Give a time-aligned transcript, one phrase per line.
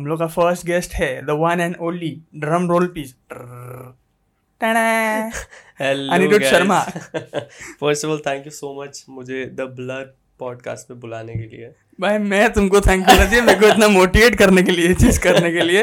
[0.00, 3.14] हम लोग का फ़र्स्ट गेस्ट है the one and only drum roll please
[5.82, 11.32] Anirudh Sharma first of all thank you so much मुझे the blood podcast में बुलाने
[11.32, 14.94] के लिए। भाई मैं तुमको थैंक करना चाहिए मेरे को इतना मोटिवेट करने के लिए
[14.94, 15.82] चीज़ करने के लिए।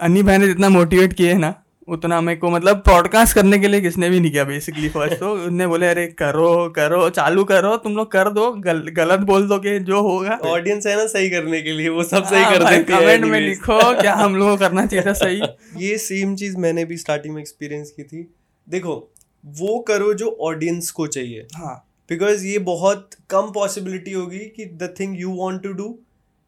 [0.00, 1.54] अनि भाई ने जितना मोटिवेट किए है ना
[1.88, 5.32] उतना मेरे को मतलब पॉडकास्ट करने के लिए किसने भी नहीं किया बेसिकली फ़र्स्ट तो
[5.32, 9.78] उन्हें बोले अरे करो करो चालू करो तुम लोग कर दो गल, गलत बोल दोगे
[9.80, 12.92] जो होगा। ऑडियंस है ना सही करने के लिए वो सब सही हाँ, कर देते
[12.92, 15.40] हैं कमेंट में लिखो क्या हम लोग को करना चाहिए था सही।
[15.86, 18.34] ये सेम चीज़ मैंने भी स्टार्टिंग में एक्सपीरियंस की थी।
[18.68, 19.12] देखो
[19.44, 24.94] वो करो जो ऑडियंस को चाहिए। हाँ। बिकॉज़ ये बहुत कम पॉसिबिलिटी होगी कि the
[25.00, 25.98] thing you want to do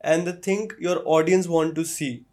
[0.04, 2.26] and the thing your audience want to see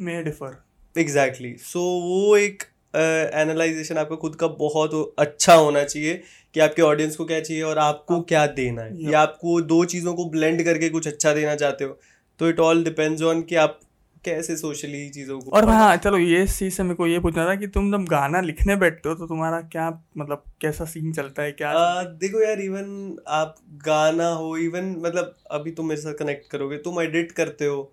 [0.00, 0.63] may differ
[0.98, 2.62] exactly so वो एक
[2.94, 6.22] एनालाइजेशन uh, आपका खुद का बहुत अच्छा होना चाहिए
[6.54, 10.14] कि आपके ऑडियंस को क्या चाहिए और आपको क्या देना है। या आपको दो चीज़ों
[10.14, 11.98] को ब्लेंड करके कुछ अच्छा देना चाहते हो।
[12.38, 13.80] तो इट ऑल डिपेंड्स ऑन कि आप
[14.24, 17.54] कैसे सोशली चीज़ों को और हाँ चलो ये चीज़ से मेरे को ये पूछना था
[17.54, 21.52] कि तुम जब गाना लिखने बैठते हो तो तुम्हारा क्या मतलब कैसा सीन चलता है
[21.52, 26.50] क्या आ, देखो यार इवन आप गाना हो इवन मतलब अभी तुम मेरे साथ कनेक्ट
[26.50, 27.92] करोगे तुम एडिट करते हो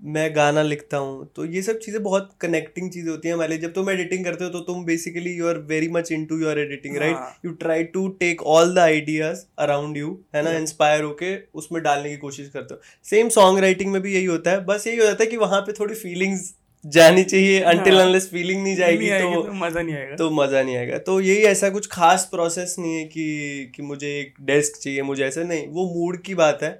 [0.00, 3.72] मैं गाना लिखता हूँ तो ये सब चीज़ें बहुत कनेक्टिंग चीज़ें होती हैं हमारे जब
[3.72, 7.44] तुम एडिटिंग करते हो तो तुम basically you are very much into your editing right
[7.44, 12.10] you try to take all the ideas around you है ना इंस्पायर होके उसमें डालने
[12.10, 15.04] की कोशिश करते हो। सेम सॉन्ग राइटिंग में भी यही होता है बस यही हो
[15.04, 16.52] जाता है कि वहाँ पे थोड़ी फीलिंग्स
[16.84, 20.76] जानी चाहिए। अनटिल अनलेस फीलिंग नहीं जाएगी तो, तो मज़ा नहीं आएगा। तो मज़ा नहीं
[20.76, 25.02] आएगा। तो यही ऐसा कुछ खास प्रोसेस नहीं है कि कि मुझे एक डेस्क चाहिए
[25.02, 26.70] मुझे ऐसा नहीं वो मूड की बात है।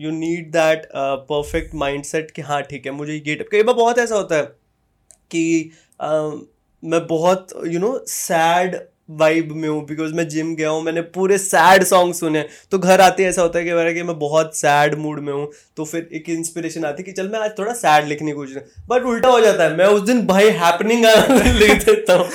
[0.00, 4.14] You need that perfect mindset कि हाँ ठीक है मुझे ये कई बार बहुत ऐसा
[4.14, 4.42] होता है
[5.30, 5.70] कि
[6.02, 6.38] uh,
[6.84, 8.76] मैं बहुत यू नो सैड
[9.10, 13.00] वाइब में हूँ बिकॉज़ मैं जिम गया हूँ मैंने पूरे सैड सॉन्ग सुने। तो घर
[13.00, 16.08] आते ऐसा होता है कि मेरा कि मैं बहुत सैड मूड में हूँ तो फिर
[16.14, 18.56] एक इंस्पिरेशन आती है कि चल मैं आज थोड़ा सैड लिखने की कोशिश
[18.88, 21.04] बट उल्टा हो जाता है मैं उस दिन भाई हैपनिंग
[21.56, 22.26] लिख देता हूँ।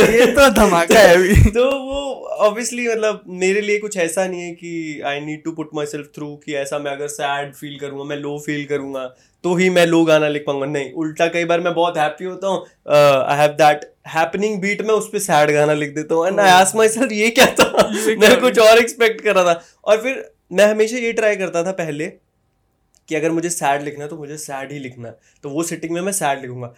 [0.00, 2.02] ये तो धमाका है अभी। तो वो
[2.46, 6.34] ऑब्वियसली मतलब मेरे लिए कुछ ऐसा नहीं है कि I need to put myself through
[6.36, 9.06] कि ऐसा मैं अगर सैड फील करूँगा मैं लो फील करूँगा
[9.44, 12.48] तो ही मैं लो गाना लिख पाऊँगा। नहीं उल्टा कई बार मैं बहुत हैप्पी होता
[12.48, 16.40] हूँ I have that happening beat में उस पर सैड गाना लिख देता हूँ। And
[16.40, 17.88] I ask myself ये क्या था?
[18.20, 21.72] मैं कुछ और एक्सपेक्ट कर रहा था। और फिर मैं हमेशा ये ट्राई करता था
[21.72, 22.06] पहले
[23.08, 25.92] कि अगर मुझे सैड लिखना है तो मुझे सैड ही लिखना है। तो वो सिटिंग
[25.92, 26.74] में मैं सैड लिखूँगा।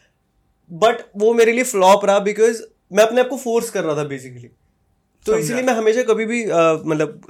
[0.70, 4.04] बट वो मेरे लिए फ्लॉप रहा बिकॉज़ मैं अपने आप को फोर्स कर रहा था
[4.04, 4.48] बेसिकली
[5.26, 7.20] तो इसीलिए मैं हमेशा कभी भी मतलब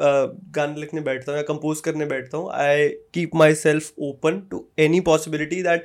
[0.56, 5.00] गाने लिखने बैठता हूँ या कंपोज करने बैठता हूँ। I keep myself open to any
[5.00, 5.84] possibility that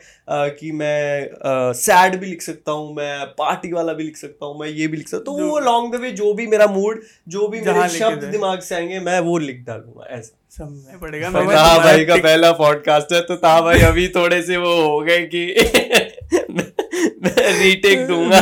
[0.59, 4.59] कि मैं सैड uh, भी लिख सकता हूँ मैं पार्टी वाला भी लिख सकता हूँ
[4.59, 7.01] मैं ये भी लिख सकता हूँ। तो वो लॉन्ग द वे जो भी मेरा मूड
[7.27, 12.15] जो भी मेरे शब्द दिमाग से आएँगे मैं वो लिख डालूँगा ऐसा। पड़ेगा भाई का
[12.17, 15.45] पहला पॉडकास्ट है तो ता भाई अभी थोड़े से वो हो गए कि
[16.51, 18.39] मैं रीटेक दूँगा।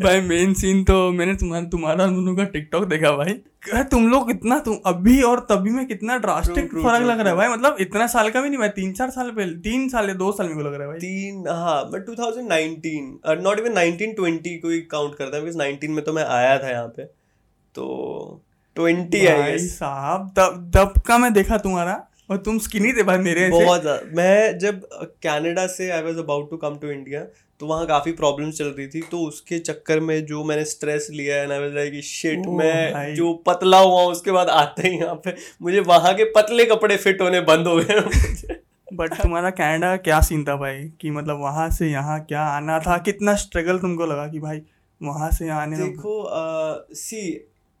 [0.00, 3.32] भाई मेन सीन तो मैंने तुम्हारा तुम्हारा दोनों का टिकटॉक देखा भाई।
[3.90, 7.48] तुम लोग इतना तुम अभी और तभी में कितना ड्रास्टिक फ़र्क लग रहा है भाई।
[7.48, 10.30] मतलब इतना साल का भी नहीं भाई तीन चार साल पहले तीन साल या दो
[10.32, 14.68] साल में को लग रहा है भाई। तीन हाँ मैं 2019 नॉट इवन 1920 को
[14.68, 17.04] ही काउंट करता है बिकॉज़ 19 में तो मैं आया था यहाँ पे।
[17.74, 17.84] तो
[18.76, 22.00] 20 है साहब तब तब का मैं देखा तुम्हारा
[22.30, 24.88] और तुम स्किनी थे भाई मेरे बहुत मैं जब
[25.22, 27.20] कनाडा से I was about to come to India
[27.60, 31.36] तो वहाँ काफ़ी प्रॉब्लम्स चल रही थी तो उसके चक्कर में जो मैंने स्ट्रेस लिया
[31.36, 35.34] है ना मैं कि शिट मैं जो पतला हुआ उसके बाद आते ही यहाँ पे।
[35.62, 38.56] मुझे वहाँ के पतले कपड़े फिट होने बंद हो गए।
[38.92, 40.78] बट तुम्हारा कैनेडा क्या सीन था भाई?
[41.00, 42.96] कि मतलब वहाँ से यहाँ क्या आना था?
[43.00, 44.62] कितना स्ट्रगल तुमको लगा कि भाई
[45.00, 47.30] वहाँ से यहाँ आने देखो सी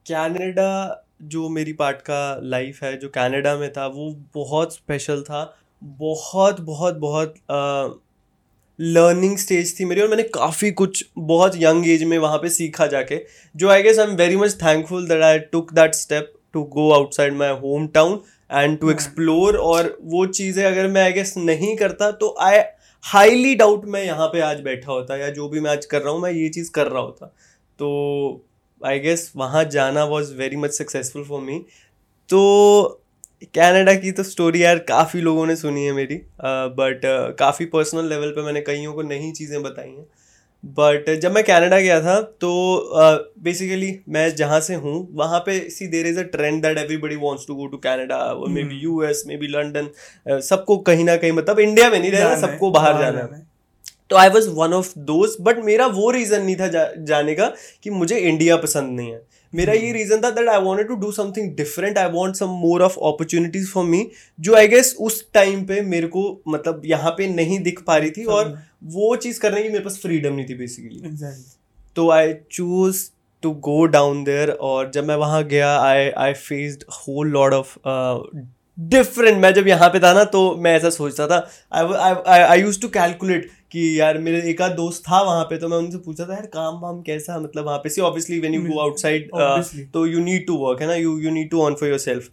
[0.06, 5.42] कैनेडा जो मेरी पार्ट का लाइफ है जो कनाडा में था वो बहुत स्पेशल था।
[5.82, 7.88] बहुत बहुत बहुत आ,
[8.80, 12.86] लर्निंग स्टेज थी मेरी और मैंने काफ़ी कुछ बहुत यंग एज में वहाँ पे सीखा
[12.86, 13.26] जाके
[13.56, 16.92] जो I guess I am very much thankful that I took that step to go
[16.92, 17.48] outside my
[17.88, 18.20] hometown
[18.52, 22.58] and to explore और वो चीज़ें अगर मैं आई गेस नहीं करता तो आई
[23.02, 26.12] हाईली डाउट मैं यहाँ पे आज बैठा होता या जो भी मैं आज कर रहा
[26.12, 27.26] हूँ मैं ये चीज़ कर रहा होता।
[27.78, 28.46] तो
[28.86, 31.64] आई गेस वहाँ जाना was very much successful for me
[32.28, 33.02] तो
[33.48, 38.08] कनाडा की तो स्टोरी यार काफ़ी लोगों ने सुनी है मेरी। बट uh, काफ़ी पर्सनल
[38.08, 40.06] लेवल पे मैंने कईयों को नई चीज़ें बताई हैं।
[40.64, 42.50] बट जब मैं कनाडा गया था तो
[43.42, 47.16] बेसिकली uh, मैं जहाँ से हूँ वहाँ पे see there is a trend that everybody
[47.18, 48.18] wants to go to Canada
[48.64, 49.88] maybe U S maybe London
[50.42, 53.48] सबको कहीं ना कहीं मतलब इंडिया में नहीं रहना सबको बाहर जाना है।
[54.10, 57.52] तो आई वॉज़ वन ऑफ़ दोस्त बट मेरा वो रीज़न नहीं था जा, जाने का
[57.84, 59.22] कि मुझे इंडिया पसंद नहीं है।
[59.52, 62.82] मेरा ये रीजन था that I want to do something different I want some more
[62.82, 64.06] of opportunities for me
[64.38, 68.10] जो आई गेस उस टाइम पे मेरे को मतलब यहाँ पे नहीं दिख पा रही
[68.10, 68.56] थी और
[68.92, 71.32] वो चीज़ करने की मेरे पास फ्रीडम नहीं थी बेसिकली
[71.96, 73.08] तो I choose
[73.42, 77.76] to go down there और जब मैं वहाँ गया I I faced whole lot of
[78.80, 81.38] different मैं जब यहाँ पे था ना तो मैं ऐसा सोचता था
[81.72, 85.68] I I use to calculate कि यार मेरे एक आध दोस्त था वहाँ पे तो
[85.68, 88.62] मैं उनसे पूछा था यार काम वाम कैसा मतलब वहाँ पे see obviously when you
[88.62, 89.30] go outside
[89.92, 90.94] तो यू नीड टू वर्क है ना?
[90.94, 92.30] You you need to on for yourself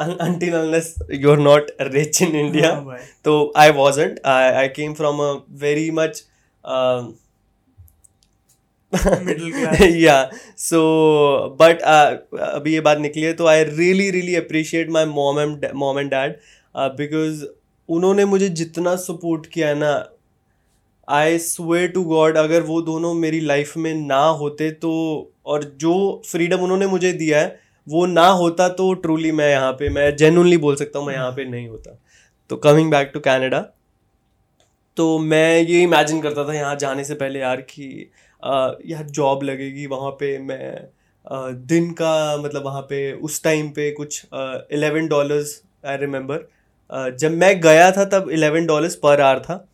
[0.00, 0.88] until unless
[1.20, 2.70] you're not rich in India.
[2.80, 4.18] Oh, so I wasn't.
[4.24, 5.28] I, I came from a
[5.62, 6.18] very much
[6.64, 7.06] um,
[8.94, 10.80] middle class या so
[11.60, 15.98] but अभी ये बात निकली है तो I really really appreciate my mom and mom
[15.98, 16.36] and dad
[16.76, 17.44] because
[17.88, 19.92] उन्होंने मुझे जितना सपोर्ट किया है ना
[21.08, 24.92] आई स्वे टू गॉड अगर वो दोनों मेरी लाइफ में ना होते तो
[25.46, 29.88] और जो फ्रीडम उन्होंने मुझे दिया है वो ना होता तो ट्रूली मैं यहाँ पे
[29.88, 31.98] मैं जेनुअनली बोल सकता हूँ मैं यहाँ पे नहीं होता।
[32.50, 33.60] तो कमिंग बैक टू कैनेडा
[34.96, 38.10] तो मैं ये इमेजिन करता था यहाँ जाने से पहले यार कि
[38.86, 40.88] या जॉब लगेगी वहाँ पे मैं
[41.66, 46.48] दिन का मतलब वहाँ पे उस टाइम पे कुछ इलेवन डॉलर्स आई रिमेंबर
[47.18, 49.66] जब मैं गया था तब इलेवन डॉलर्स पर आवर था।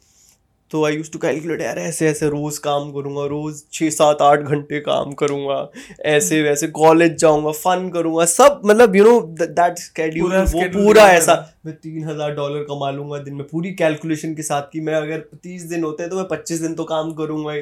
[0.70, 4.40] तो आई यूज़ टू कैलकुलेट यार ऐसे ऐसे रोज़ काम करूँगा रोज़ छः सात आठ
[4.40, 5.70] घंटे काम करूँगा
[6.06, 11.34] ऐसे वैसे कॉलेज जाऊँगा फन करूँगा सब मतलब यू नो दैट स्केड्यूल वो पूरा ऐसा
[11.66, 15.18] मैं तीन हज़ार डॉलर कमा लूँगा दिन में पूरी कैलकुलेशन के साथ कि मैं अगर
[15.42, 17.54] तीस दिन होते हैं तो मैं पच्चीस दिन तो काम करूँगा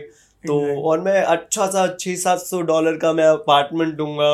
[0.44, 4.28] तो और मैं अच्छा सा छः सात सौ डॉलर का मैं अपार्टमेंट दूँगा।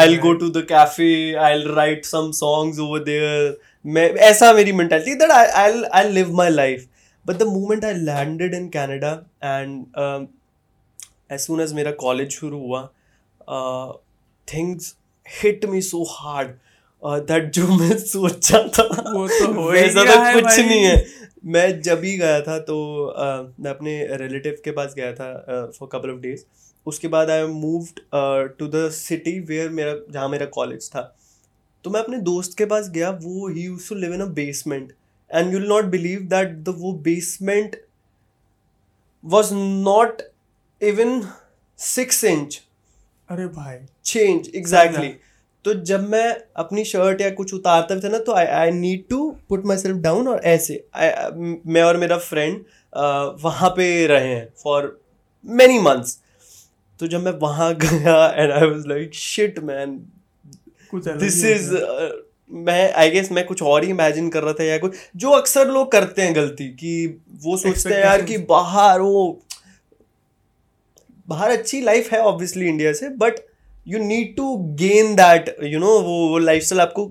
[0.00, 5.14] I go to the cafe I write some songs over there मैं ऐसा मेरी mentality
[5.14, 6.86] that I I live my life
[7.26, 9.10] but the moment I landed in Canada
[9.44, 10.28] and
[11.32, 12.82] as soon as मेरा college शुरू हुआ
[14.54, 14.94] things
[15.42, 16.48] hit me so hard
[17.02, 18.82] that जो मैं सोचा था
[19.12, 20.96] वो तो वैसा तो कुछ नहीं है।
[21.44, 22.74] मैं जब ही गया था तो
[23.12, 26.44] uh, मैं अपने रिलेटिव के पास गया था फॉर कपल ऑफ़ डेज़
[26.86, 28.00] उसके बाद I moved
[28.58, 31.02] to the city where मेरा जहाँ मेरा कॉलेज था.
[31.84, 34.92] तो मैं अपने दोस्त के पास गया वो ही use to live in a basement
[35.30, 37.76] and you will not believe that the वो basement
[39.24, 40.22] was not
[40.80, 41.20] even
[41.78, 42.60] six inch
[43.30, 45.14] अरे भाई। चेंज एग्जैक्टली
[45.64, 49.04] तो जब मैं अपनी शर्ट या कुछ उतारता भी था ना तो I I need
[49.10, 51.12] to put myself down और ऐसे I,
[51.66, 52.64] मैं और मेरा फ्रेंड
[53.42, 55.02] वहाँ पे रहे हैं फॉर
[55.44, 56.18] मैनी मंथ्स
[57.00, 59.96] तो जब मैं वहाँ गया and I was like shit man
[60.94, 61.74] this is
[62.50, 65.68] मैं आई गेस मैं कुछ और ही इमेजिन कर रहा था या कुछ। जो अक्सर
[65.68, 69.42] लोग करते हैं गलती कि वो सोचते हैं यार कि बाहर वो
[71.28, 73.34] बाहर अच्छी लाइफ है ऑब्वियसली इंडिया से but
[73.86, 77.06] you need to gain that you know वो वो लाइफ स्टाइल आपको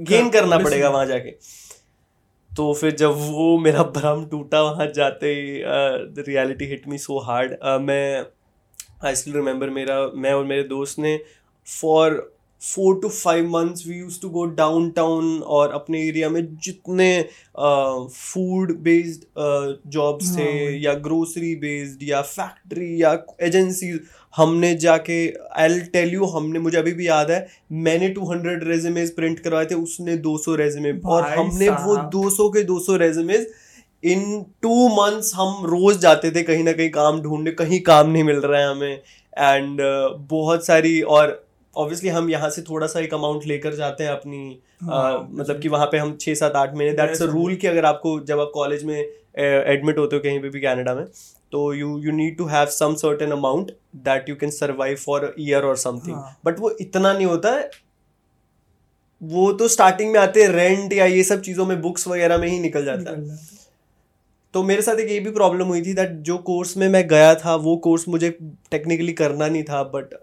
[0.00, 1.30] गेन करना पड़ेगा वहाँ जाके।
[2.50, 5.58] तो फिर जब वो मेरा भ्रम टूटा वहाँ जाते ही
[6.14, 8.24] the reality hit me so hard मैं
[9.04, 11.18] आई स्टिल रिमेंबर मेरा मैं और मेरे दोस्त ने
[11.66, 14.44] for four to five months we use to go
[14.90, 17.22] downtown और अपने एरिया में जितने
[18.10, 19.22] फ़ूड बेस्ड
[19.86, 24.00] जॉब्स थे या ग्रोसरी बेस्ड या फैक्ट्री या एजेंसी
[24.36, 29.14] हमने जाके आई टेल यू हमने मुझे अभी भी याद है मैंने टू हंड्रेड रेजमेज
[29.14, 32.96] प्रिंट करवाए थे उसने दो सौ रेजमे और हमने वो दो सौ के दो सौ
[32.96, 33.46] रेजमेज
[34.04, 38.24] इन टू मंथ्स हम रोज जाते थे कहीं ना कहीं काम ढूँढने कहीं काम नहीं
[38.24, 39.00] मिल रहा है हमें।
[39.38, 41.45] एंड uh, बहुत सारी और
[41.76, 45.68] ऑब्वियसली हम यहाँ से थोड़ा सा एक अमाउंट लेकर जाते हैं अपनी हाँ, मतलब कि
[45.68, 48.50] वहाँ पे हम छः सात आठ महीने दैट्स अ रूल कि अगर आपको जब आप
[48.54, 51.04] कॉलेज में एडमिट होते हो कहीं पे भी कनाडा में
[51.52, 55.62] तो you you need to have some certain amount that you can survive for year
[55.62, 57.70] और समथिंग बट वो इतना नहीं होता है
[59.22, 62.58] वो तो स्टार्टिंग में आते रेंट या ये सब चीज़ों में बुक्स वगैरह में ही
[62.60, 63.38] निकल जाता है.
[64.54, 67.34] तो मेरे साथ एक ये भी प्रॉब्लम हुई थी दैट जो कोर्स में मैं गया
[67.34, 68.30] था वो कोर्स मुझे
[68.70, 70.14] टेक्निकली करना नहीं था but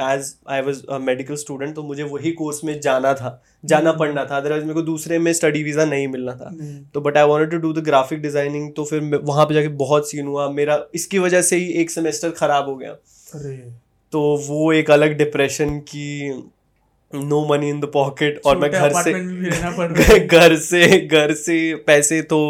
[0.00, 4.24] as I was medical student तो मुझे वही कोर्स में जाना था जाना हम्म। पड़ना
[4.24, 6.50] था। अदरवाइज़ मेरे को दूसरे में स्टडी वीज़ा नहीं मिलना था।
[6.94, 10.10] तो but I want to do the graphic designing तो फिर वहाँ पे जाके बहुत
[10.10, 12.96] सीन हुआ। मेरा इसकी वजह से ही एक सेमेस्टर खराब हो गया।
[14.12, 16.42] तो वो एक अलग डिप्रेशन की
[17.12, 19.12] no money in the pocket और मैं घर से
[20.18, 22.40] घर से घर से पैसे तो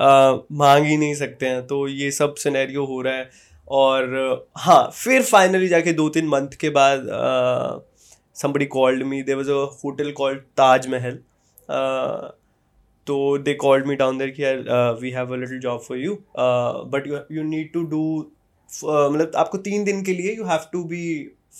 [0.00, 3.28] मांग ही नहीं सकते हैं। तो ये सब सिनेरियो हो रहा है।
[3.70, 7.06] और हाँ फिर फाइनली जाके दो तीन मंथ के बाद
[8.36, 11.18] somebody called me there was a hotel called Taj Mahal
[13.06, 14.42] तो they called me down there कि
[15.02, 18.02] we have a little job for you but you need to do
[18.70, 21.04] मतलब आपको तीन दिन के लिए you have to be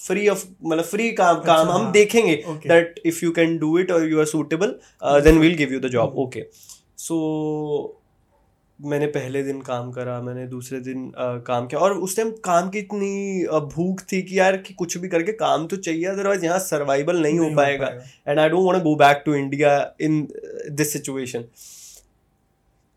[0.07, 2.35] free of मतलब free काम अच्छा, काम हम हाँ, देखेंगे.
[2.67, 4.75] That if you can do it और you are suitable
[5.25, 6.17] then we'll give you the job.
[6.19, 6.45] Okay
[6.99, 7.17] so
[8.85, 12.71] मैंने पहले दिन काम करा मैंने दूसरे दिन uh, काम किया और उस टाइम काम
[12.71, 13.45] की इतनी
[13.75, 17.39] भूख थी कि यार कि कुछ भी करके काम तो चाहिए अदरवाइज़ यहाँ सर्वाइवल नहीं
[17.39, 17.87] नहीं हो पाएगा।
[18.29, 20.29] And I don't want to go back to India in
[20.71, 21.45] this situation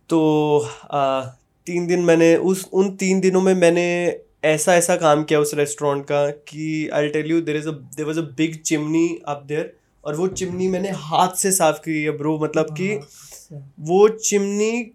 [0.10, 0.60] तो
[0.94, 1.26] uh,
[1.68, 6.06] तीन दिन मैंने उस उन तीन दिनों में मैंने ऐसा ऐसा काम किया उस रेस्टोरेंट
[6.06, 9.74] का कि I tell you there is a there was a big chimney up there
[10.06, 14.92] और वो चिमनी मैंने हाथ से साफ़ की है ब्रो मतलब कि हाँ, वो चिमनी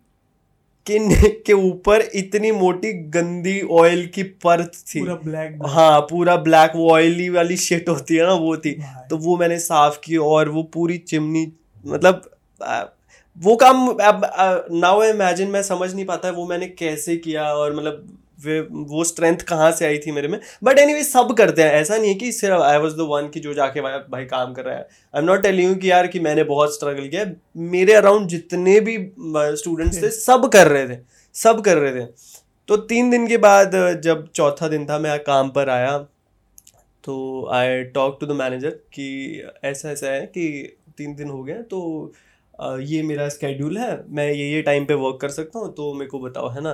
[0.90, 6.72] के के ऊपर इतनी मोटी गंदी ऑयल की परत थी। पूरा ब्लैक हाँ पूरा ब्लैक
[6.76, 8.72] वो ऑयली वाली शेट होती है ना वो थी।
[9.10, 11.46] तो वो मैंने साफ़ की और वो पूरी चिमनी
[11.86, 12.30] मतलब
[12.62, 12.82] आ,
[13.36, 14.22] वो काम अब
[14.72, 19.38] नाउ इमेजिन मैं समझ नहीं पाता वो मैंने कैसे किया और मतलब वे वो स्ट्रेंथ
[19.48, 20.38] कहाँ से आई थी मेरे में?
[20.64, 23.40] बट एनी सब करते हैं। ऐसा नहीं है कि सिर्फ़ आई वॉज़ द वन की
[23.40, 26.06] जो जाके भाई, भाई काम कर रहा है। I am not telling you कि यार
[26.06, 27.24] कि मैंने बहुत स्ट्रगल किया
[27.68, 28.96] मेरे अराउंड जितने भी
[29.58, 30.98] स्टूडेंट्स थे सब कर रहे थे।
[31.34, 32.06] सब कर रहे थे।
[32.68, 33.72] तो तीन दिन के बाद
[34.04, 35.98] जब चौथा दिन था मैं काम पर आया
[37.04, 37.14] तो
[37.52, 42.12] I talk to the manager कि ऐसा ऐसा है कि तीन दिन हो गए तो
[42.82, 46.08] ये मेरा स्केड्यूल है। मैं ये ये टाइम पे वर्क कर सकता हूँ तो मेरे
[46.08, 46.72] को बताओ है ना?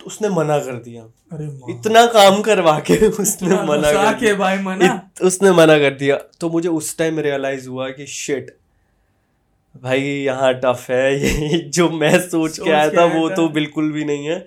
[0.00, 4.58] तो उसने मना कर दिया। अरे इतना काम करवा के उसने मना कर के भाई
[4.58, 8.56] मना। इत, उसने मना कर दिया। तो मुझे उस टाइम रियलाइज़ हुआ कि शिट
[9.82, 11.20] भाई यहाँ टफ है।
[11.52, 14.46] ये जो मैं सोच सोच के आया था। वो तो बिल्कुल भी नहीं है।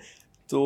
[0.53, 0.59] तो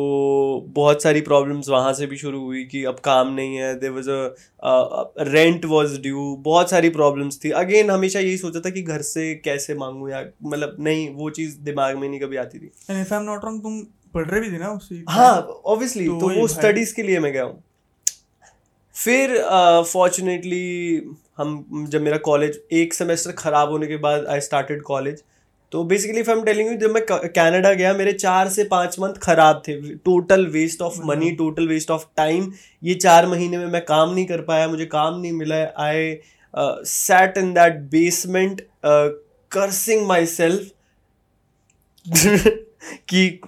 [0.70, 4.10] बहुत सारी प्रॉब्लम्स वहाँ से भी शुरू हुई कि अब काम नहीं है there was
[4.10, 9.02] a rent was due बहुत सारी प्रॉब्लम्स थी। अगेन हमेशा यही सोचा था कि घर
[9.04, 13.00] से कैसे मांगूँ या मतलब नहीं वो चीज़ दिमाग में नहीं कभी आती थी। And
[13.00, 13.80] if I am not wrong तुम
[14.14, 17.32] पढ़ रहे भी थे ना उसी हाँ ऑब्वियसली तो तो वो स्टडीज़ के लिए मैं
[17.32, 17.62] गया हूँ।
[18.94, 19.36] फिर
[19.86, 25.22] फॉर्चुनेटली uh, हम जब मेरा कॉलेज एक सेमेस्टर खराब होने के बाद आई स्टार्टेड कॉलेज
[25.72, 28.98] तो basically if I am telling you जब मैं कनाडा गया मेरे चार से पाँच
[29.00, 33.66] मंथ खराब थे। Total waste of money total waste of time ये चार महीने में
[33.66, 36.18] मैं काम नहीं कर पाया मुझे काम नहीं मिला। I
[36.86, 40.70] sat in that basement cursing myself
[43.08, 43.40] कि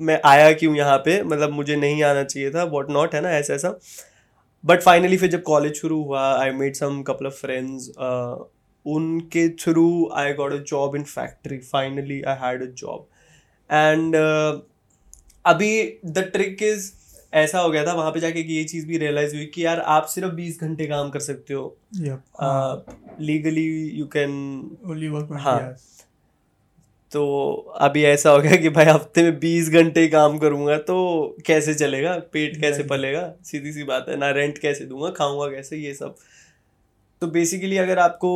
[0.00, 1.22] मैं आया क्यों यहाँ पे?
[1.22, 3.78] मतलब मुझे नहीं आना चाहिए था वॉट नॉट है ना ऐसा ऐसा
[4.64, 7.90] बट फाइनली फिर जब कॉलेज शुरू हुआ I made some couple of friends
[8.86, 13.06] उनके through I got a job in factory finally I had a job
[13.70, 14.16] and
[15.46, 15.70] अभी
[16.06, 16.90] द ट्रिक इज़
[17.34, 19.80] ऐसा हो गया था वहाँ पे जाके कि ये चीज़ भी रियलाइज़ हुई कि यार
[19.94, 21.76] आप सिर्फ़ बीस घंटे काम कर सकते हो।
[23.20, 23.66] Legally
[23.98, 24.30] you can
[24.86, 25.58] only work हाँ।
[27.12, 27.24] तो
[27.80, 30.96] अभी ऐसा हो गया कि भाई हफ़्ते में बीस घंटे काम करूँगा तो
[31.46, 32.12] कैसे चलेगा?
[32.32, 32.82] पेट कैसे.
[32.82, 33.32] पलेगा?
[33.44, 35.10] सीधी सी बात है। ना रेंट कैसे दूँगा?
[35.10, 35.76] खाऊँगा कैसे?
[35.76, 36.16] ये सब।
[37.22, 38.30] तो बेसिकली अगर आपको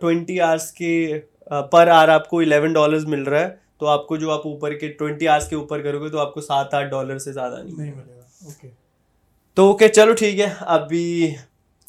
[0.00, 1.18] ट्वेंटी आवर्स के
[1.52, 3.48] पर आवर आपको इलेवन डॉलर्स मिल रहा है
[3.80, 6.90] तो आपको जो आप ऊपर के ट्वेंटी आवर्स के ऊपर करोगे तो आपको सात आठ
[6.90, 8.68] डॉलर से ज़्यादा नहीं मिलेगा। ओके
[9.56, 11.34] तो ओके चलो ठीक है अभी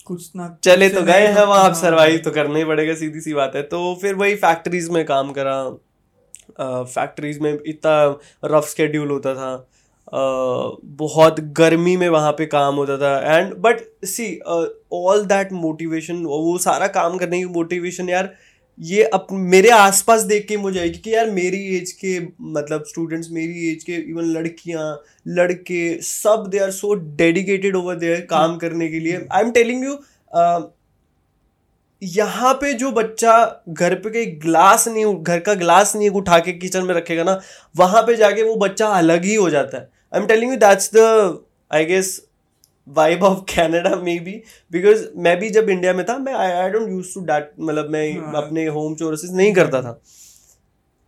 [0.07, 3.21] कुछ ना चले तो गए हैं वहाँ आप हाँ। सरवाइव तो करना ही पड़ेगा सीधी
[3.21, 5.57] सी बात है। तो फिर वही फैक्ट्रीज में काम करा
[6.59, 9.55] फैक्ट्रीज में इतना रफ स्केड्यूल होता था।
[10.07, 14.35] बहुत गर्मी में वहाँ पे काम होता था। And but see
[14.93, 18.33] all that motivation वो सारा काम करने की मोटिवेशन यार
[18.79, 22.19] ये अप मेरे आसपास देख के मुझे आई कि यार मेरी एज के
[22.51, 24.91] मतलब स्टूडेंट्स मेरी एज के इवन लड़कियाँ
[25.27, 29.83] लड़के सब they are so dedicated over there काम करने के लिए। आई एम टेलिंग
[29.85, 29.97] यू
[32.01, 36.51] यहाँ पे जो बच्चा घर पे के ग्लास नहीं घर का ग्लास नहीं उठा के
[36.53, 37.39] किचन में रखेगा ना
[37.75, 40.89] वहाँ पे जाके वो बच्चा अलग ही हो जाता है। I am telling you that's
[40.95, 40.99] the
[41.71, 42.09] I guess
[42.87, 44.31] vibe of Canada maybe
[44.71, 47.89] because मैं भी जब इंडिया में था मैं I I don't use to that मतलब
[47.89, 49.99] मैं हाँ। अपने होम चोरसेस नहीं करता था।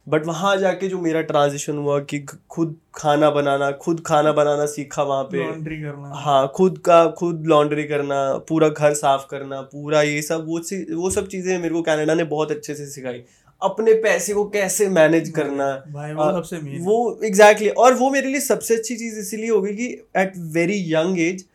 [0.07, 5.03] बट वहाँ जाके जो मेरा ट्रांजिशन हुआ कि खुद खाना बनाना खुद खाना बनाना सीखा
[5.03, 10.01] वहाँ पे। लॉन्ड्री करना। हाँ खुद का खुद लॉन्ड्री करना पूरा घर साफ़ करना पूरा
[10.01, 13.23] ये सब वो सी वो सब चीज़ें मेरे को कनाडा ने बहुत अच्छे से सिखाई।
[13.61, 18.27] अपने पैसे को कैसे मैनेज करना भाई वो सबसे वो एग्जैक्टली exactly, और वो मेरे
[18.27, 19.87] लिए सबसे अच्छी चीज़ इसीलिए होगी कि
[20.17, 21.45] at very young age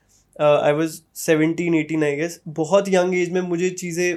[0.40, 4.16] I was 17 18 I guess बहुत यंग एज में मुझे चीज़ें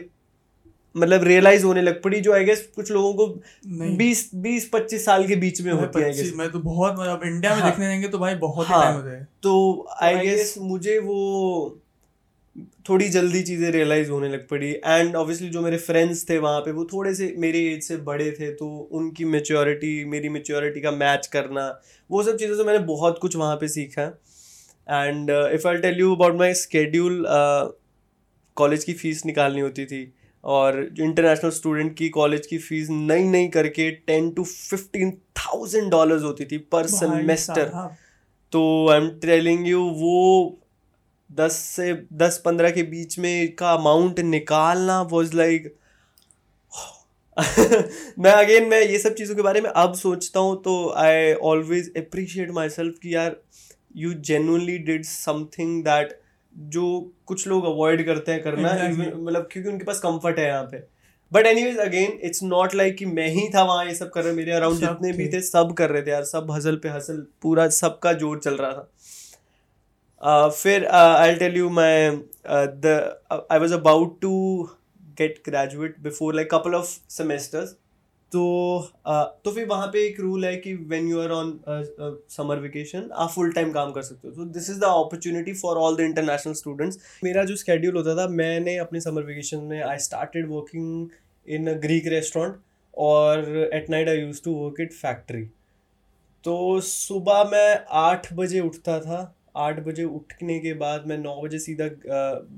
[0.95, 3.27] मतलब रियलाइज़ होने लग पड़ी जो आई गेस कुछ लोगों को
[3.97, 6.95] बीस बीस पच्चीस साल के बीच में होती है आई 25 गेस मैं तो बहुत
[6.99, 10.17] मतलब इंडिया में हाँ। देखने जाएँगे तो भाई बहुत ही हाँ। टाइम है तो आई
[10.17, 11.19] गेस मुझे वो
[12.89, 16.71] थोड़ी जल्दी चीज़ें रियलाइज़ होने लग पड़ी। एंड ऑब्वियसली जो मेरे फ्रेंड्स थे वहाँ पे
[16.71, 21.27] वो थोड़े से मेरी एज से बड़े थे तो उनकी मेच्योरिटी मेरी मेच्योरिटी का मैच
[21.27, 21.67] करना
[22.09, 24.03] वो सब चीज़ें से मैंने बहुत कुछ वहाँ पे सीखा।
[24.87, 27.23] And if I tell you about my schedule
[28.57, 33.47] college की फ़ीस निकालनी होती थी। और इंटरनेशनल स्टूडेंट की कॉलेज की फ़ीस नई नई
[33.49, 37.71] करके ten to fifteen thousand dollars होती थी पर सेमेस्टर
[38.53, 40.15] तो आई एम टेलिंग यू वो
[41.29, 45.73] दस से दस पंद्रह के बीच में का अमाउंट निकालना वॉज़ लाइक
[48.19, 51.91] मैं अगेन मैं ये सब चीज़ों के बारे में अब सोचता हूँ तो I always
[51.97, 53.35] appreciate my self कि यार
[53.95, 56.19] you genuinely did something that
[56.55, 56.87] जो
[57.25, 60.77] कुछ लोग अवॉइड करते हैं करना मतलब क्योंकि उनके पास कंफर्ट है यहाँ पे।
[61.31, 64.33] But anyways again it's not like कि मैं ही था वहाँ ये सब कर रहे
[64.33, 67.67] मेरे अराउंड जितने भी थे। सब कर रहे थे यार सब हसल पे हसल पूरा
[67.69, 68.91] सबका ज़ोर चल रहा था।
[70.23, 72.09] फिर I tell you my
[72.47, 74.69] the I was about to
[75.17, 77.75] get graduate before like couple of semesters
[78.31, 78.39] तो
[79.07, 81.59] uh, तो फिर वहाँ पे एक रूल है कि when you are on
[82.29, 85.77] summer vacation आप फुल टाइम काम कर सकते हो। तो this is the opportunity for
[85.77, 89.97] all the international students मेरा जो स्केड्यूल होता था मैंने अपने समर वेकेशन में I
[89.97, 91.09] started working
[91.47, 92.55] in a Greek restaurant
[92.97, 95.43] और at night I use to work it factory
[96.43, 101.59] तो सुबह मैं आठ बजे उठता था। आठ बजे उठने के बाद मैं नौ बजे
[101.59, 101.89] सीधा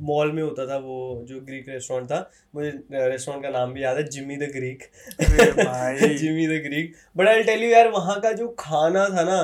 [0.05, 2.19] मॉल में होता था वो जो ग्रीक रेस्टोरेंट था।
[2.55, 4.83] मुझे रेस्टोरेंट का नाम भी याद है Jimmy the Greek
[5.21, 9.41] Jimmy the Greek but I tell you यार वहाँ का जो खाना था ना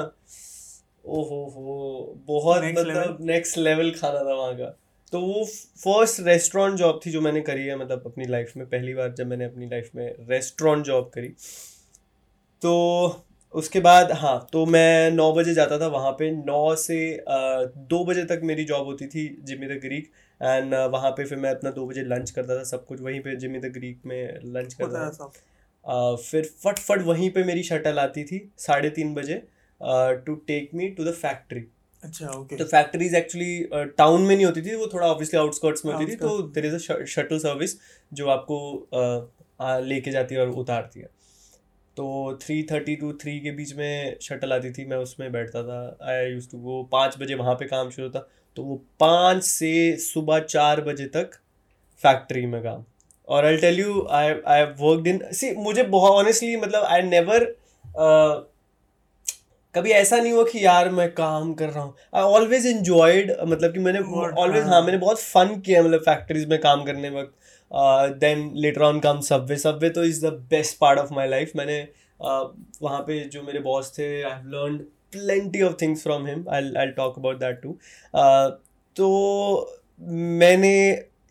[1.05, 4.75] ओहो हो बहुत मतलब नेक्स्ट लेवल खाना था वहाँ का।
[5.13, 8.93] तो वो फ़र्स्ट रेस्टोरेंट जॉब थी जो मैंने करी है मतलब अपनी लाइफ में पहली
[8.93, 11.27] बार जब मैंने अपनी लाइफ में रेस्टोरेंट जॉब करी।
[12.61, 12.71] तो
[13.55, 17.23] उसके बाद हाँ तो मैं नौ बजे जाता था वहाँ पे। नौ से
[17.77, 21.51] दो बजे तक मेरी जॉब होती थी जिमी द ग्रीक एंड वहाँ पे फिर मैं
[21.51, 24.73] अपना दो बजे लंच करता था सब कुछ वहीं पे जिमी द ग्रीक में लंच
[24.73, 25.31] करता था
[25.85, 29.41] uh, फिर फट फट वहीं पे मेरी शटल आती थी साढ़े तीन बजे
[30.25, 31.65] to take me to the factory
[32.03, 33.63] अच्छा ओके तो फैक्ट्रीज एक्चुअली
[33.97, 36.75] टाउन में नहीं होती थी वो थोड़ा ऑब्वियसली आउटस्कर्ट्स में होती थी तो there is
[36.75, 37.77] a shuttle service
[38.13, 38.57] जो आपको
[39.61, 41.14] लेके जाती है और उतारती है।
[41.97, 45.97] तो थ्री थर्टी टू थ्री के बीच में शटल आती थी मैं उसमें बैठता था।
[46.09, 48.19] आई यूज़ टू वो पाँच बजे वहाँ पे काम शुरू होता
[48.57, 51.31] तो वो पाँच से सुबह चार बजे तक
[52.03, 52.83] फैक्ट्री में काम।
[53.27, 57.45] और I tell you I I work in see मुझे बहुत ऑनेस्टली मतलब आई नेवर
[59.75, 63.73] कभी ऐसा नहीं हुआ कि यार मैं काम कर रहा हूँ। आई ऑलवेज इंजॉयड मतलब
[63.73, 63.99] कि मैंने
[64.41, 67.33] ऑलवेज हाँ। मैंने बहुत फन किया मतलब फैक्ट्रीज में काम करने वक्त।
[67.71, 71.79] Then later on come Subway Subway तो is the best part of my life मैंने
[71.81, 72.45] uh,
[72.81, 74.77] वहाँ पे जो मेरे बॉस थे I have learn
[75.11, 77.77] plenty of things from him I I talk about that too
[78.95, 79.09] तो
[80.39, 80.73] मैंने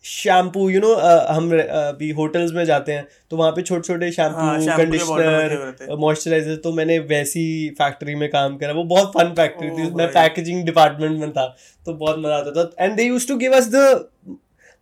[0.05, 0.93] शैम्पू यू नो
[1.33, 6.73] हम अभी होटल्स में जाते हैं तो वहाँ पे छोटे छोटे शैम्पू कंडीशनर मॉइस्चराइजर तो
[6.73, 7.45] मैंने वैसी
[7.79, 11.47] फैक्ट्री में काम करा। वो बहुत फन फैक्ट्री थी मैं पैकेजिंग डिपार्टमेंट में था
[11.85, 14.07] तो बहुत मज़ा आता था। And they use to give us the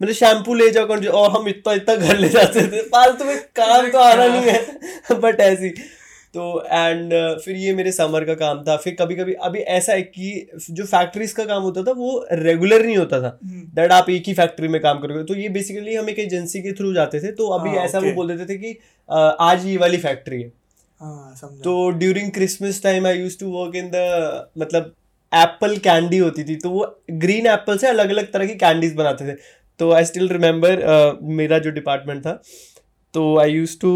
[0.03, 3.89] मतलब शैम्पू ले जाओ और हम इतना इतना घर ले जाते थे। फालतू में काम
[3.89, 5.69] तो आना नहीं है। बट ऐसी।
[6.33, 9.93] तो एंड uh, फिर ये मेरे समर का काम था। फिर कभी कभी अभी ऐसा
[9.93, 13.93] है कि जो फैक्ट्रीज का काम होता था वो रेगुलर नहीं होता था। That hmm.
[13.93, 16.93] आप एक ही फैक्ट्री में काम करोगे। तो ये बेसिकली हम एक एजेंसी के थ्रू
[16.93, 19.97] जाते थे। तो अभी हाँ, ऐसा वो बोल देते थे कि uh, आज ये वाली
[19.97, 20.51] फैक्ट्री है।
[21.01, 24.93] हाँ, तो during Christmas time I use to work in the मतलब
[25.31, 29.27] एप्पल कैंडी होती थी। तो वो ग्रीन एप्पल से अलग अलग तरह की कैंडीज बनाते
[29.27, 29.37] थे।
[29.79, 30.85] तो आई स्टिल रिमेंबर
[31.33, 32.41] मेरा जो डिपार्टमेंट था
[33.13, 33.89] तो आई यूज़ टू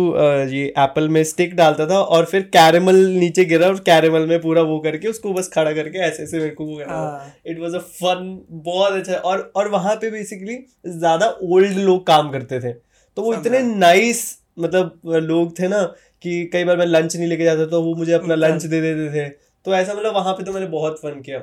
[0.49, 4.61] ये एप्पल में स्टिक डालता था और फिर कैरेमल नीचे गिरा और कैरेमल में पूरा
[4.63, 7.79] वो करके उसको बस खड़ा करके ऐसे ऐसे मेरे को वो करना इट वाज अ
[7.79, 13.21] फन बहुत अच्छा। और और वहाँ पे बेसिकली ज़्यादा ओल्ड लोग काम करते थे। तो
[13.21, 14.23] वो इतने नाइस
[14.59, 15.83] मतलब लोग थे ना
[16.23, 19.09] कि कई बार मैं लंच नहीं लेके जाता तो वो मुझे अपना लंच दे देते
[19.13, 19.29] थे।
[19.65, 21.39] तो ऐसा मतलब वहाँ पे तो मैंने बहुत फन किया।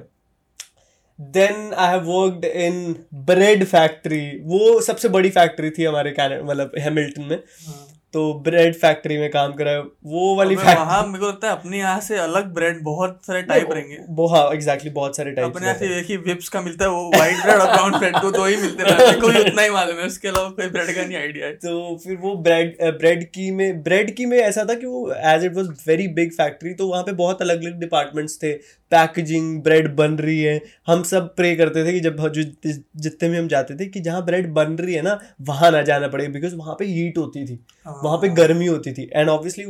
[1.20, 6.10] Then I have worked in bread factory वो सबसे बड़ी फैक्ट्री थी हमारे
[6.42, 7.93] मतलब हेमिल्टन में हाँ.
[8.14, 9.70] तो ब्रेड फैक्ट्री में काम करा
[10.06, 13.72] वो वाली वहाँ मेरे को लगता है अपने यहाँ से अलग ब्रेड बहुत सारे टाइप
[13.72, 16.84] रहेंगे। बहुत हाँ एग्जैक्टली बहुत सारे टाइप अपने यहाँ से एक ही विप्स का मिलता
[16.84, 19.70] है वो व्हाइट ब्रेड और ब्राउन ब्रेड को दो ही मिलते हैं। कोई उतना ही
[19.70, 23.24] मालूम है उसके अलावा कोई ब्रेड का नहीं आइडिया है। तो फिर वो ब्रेड ब्रेड
[23.30, 26.74] की में ब्रेड की में ऐसा था कि वो as it was very big factory
[26.74, 28.52] तो वहाँ पे बहुत अलग अलग डिपार्टमेंट्स थे।
[28.92, 33.36] पैकेजिंग ब्रेड बन रही है। हम सब प्रे करते थे कि जब जो जितने भी
[33.36, 36.54] हम जाते थे कि जहाँ ब्रेड बन रही है ना वहाँ ना जाना पड़ेगा बिकॉज़
[36.56, 39.64] वहाँ पे हीट होती थी। हाँ। वहाँ पे गर्मी होती थी। एंड ऑब्वियसली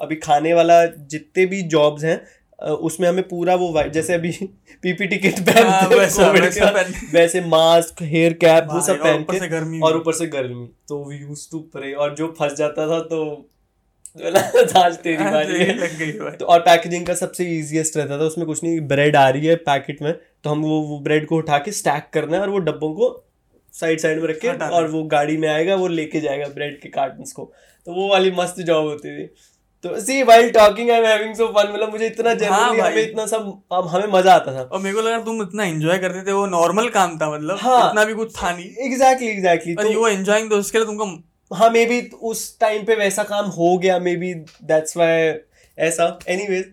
[0.00, 2.20] अभी खाने वाला जितने भी जॉब्स हैं
[2.58, 4.30] उसमें हमें पूरा वो जैसे अभी
[4.82, 10.66] पीपीटी किट पहनते वैसे मास्क हेयर कैप वो सब पहन के और ऊपर से गर्मी।
[10.88, 13.50] तो वी यूज़ टू प्रे और जो फंस जाता था तो
[14.18, 19.16] तेरी हाँ, बारी तो और पैकेजिंग का सबसे इजीएस्ट रहता था उसमें कुछ नहीं ब्रेड
[19.16, 20.12] आ रही है पैकेट में
[20.44, 23.27] तो हम वो वो ब्रेड को उठा के स्टैक करना है और वो डब्बों को
[23.72, 26.88] साइड साइड में रख के और वो गाड़ी में आएगा वो लेके जाएगा ब्रेड के
[26.88, 27.52] कार्टन्स को।
[27.86, 29.26] तो वो वाली मस्त जॉब होती थी।
[29.82, 33.10] तो see while talking I am having so fun मतलब मुझे इतना जनरली भाई। हमें
[33.10, 36.26] इतना सब हम- हमें मज़ा आता था। और मेरे को लगा तुम इतना एंजॉय करते
[36.26, 39.86] थे वो नॉर्मल काम था मतलब। हाँ। इतना भी कुछ था नहीं। एग्जैक्टली एग्जैक्टली और
[39.86, 43.78] यू एंजॉयिंग तो उसके लिए तुमको हाँ मे बी उस टाइम पे वैसा काम हो
[43.78, 45.34] गया मे बी दैट्स वाई
[45.78, 46.72] ऐसा एनीवेज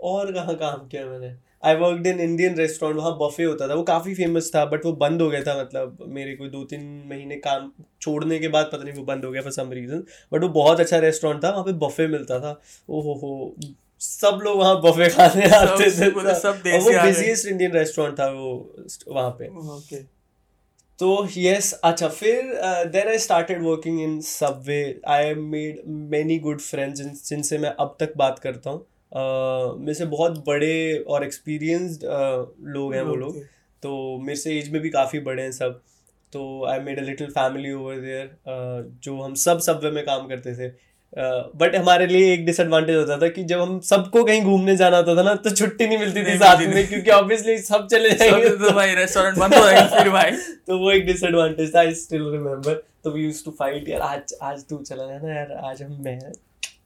[0.00, 1.45] और कहाँ काम किया मैंने?
[1.66, 4.92] I worked in Indian restaurant वहाँ बफे होता था। वो काफ़ी फ़ेमस था बट वो
[5.02, 8.82] बंद हो गया था मतलब मेरे कोई दो तीन महीने काम छोड़ने के बाद पता
[8.84, 11.64] नहीं वो बंद हो गया फॉर सम रीज़न बट वो बहुत अच्छा रेस्टोरेंट था वहाँ
[11.64, 13.54] पे बफे मिलता था। ओहो हो
[14.00, 16.34] सब लोग वहाँ बफे खाने आते थे। सब- मतलब
[16.74, 18.50] और वो बिजिएस्ट इंडियन रेस्टोरेंट था वो
[19.08, 19.44] वहाँ पे।
[20.98, 22.42] तो यस अच्छा फिर
[22.92, 25.80] then I started working in Subway I made
[26.12, 31.04] many good friends जिनसे मैं अब तक बात करता हूँ। Uh, मेरे से बहुत बड़े
[31.08, 32.04] और एक्सपीरियंस्ड
[32.74, 33.42] लोग हैं वो लोग
[33.82, 35.80] तो मेरे से एज में भी काफ़ी बड़े हैं सब।
[36.32, 38.30] तो I made a little family over there
[39.04, 40.68] जो हम सब सबवे में काम करते थे।
[41.56, 44.96] बट uh, हमारे लिए एक डिसएडवांटेज होता था कि जब हम सबको कहीं घूमने जाना
[44.96, 48.48] होता था ना तो छुट्टी नहीं मिलती थी साथ में क्योंकि ऑब्वियसली सब चले जाएँगे।
[48.48, 50.30] तो भाई रेस्टोरेंट बंद हो जाएगा फिर भाई।
[50.66, 54.34] तो वो एक डिसएडवांटेज था आई स्टिल रिमेम्बर तो वी यूज्ड टू फाइट यार आज
[54.42, 56.18] आज तू चला जाना यार आज हम मैं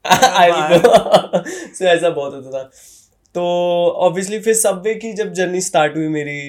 [0.04, 2.70] आई सो ऐसा बहुत होता था।
[3.34, 3.42] तो
[3.96, 6.40] ऑब्वियसली फिर सबवे की जब जर्नी स्टार्ट हुई मेरी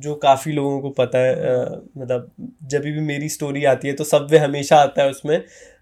[0.00, 1.66] जो काफ़ी लोगों को पता है
[1.98, 2.30] मतलब
[2.62, 5.38] जब भी मेरी स्टोरी आती है तो सबवे हमेशा आता है उसमें।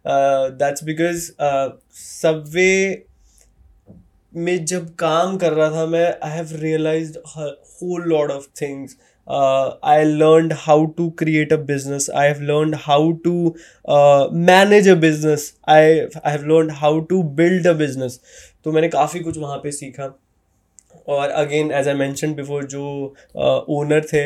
[0.06, 1.30] दैट्स बिकॉज़
[1.94, 3.04] सबवे
[4.32, 8.96] में जब काम कर रहा था मैं I have realise whole lot of things
[9.28, 13.54] I learned how to create a business I have learned how to
[14.42, 18.20] manage a business I I have learned how to build a business
[18.64, 20.14] तो मैंने काफ़ी कुछ वहाँ पे सीखा।
[21.08, 22.82] और again as I mention before जो
[23.36, 24.18] owner uh, थे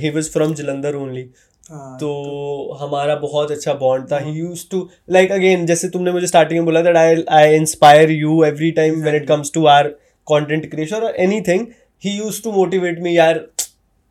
[0.00, 1.22] he was from Jalandhar only
[2.00, 4.32] तो हमारा बहुत अच्छा बॉन्ड था। He.
[4.32, 8.42] Use to like again जैसे तुमने मुझे स्टार्टिंग में बोला that I I inspire you
[8.44, 9.88] every time when it comes to our
[10.26, 11.66] content creation और anything
[12.02, 13.46] he use to motivate me यार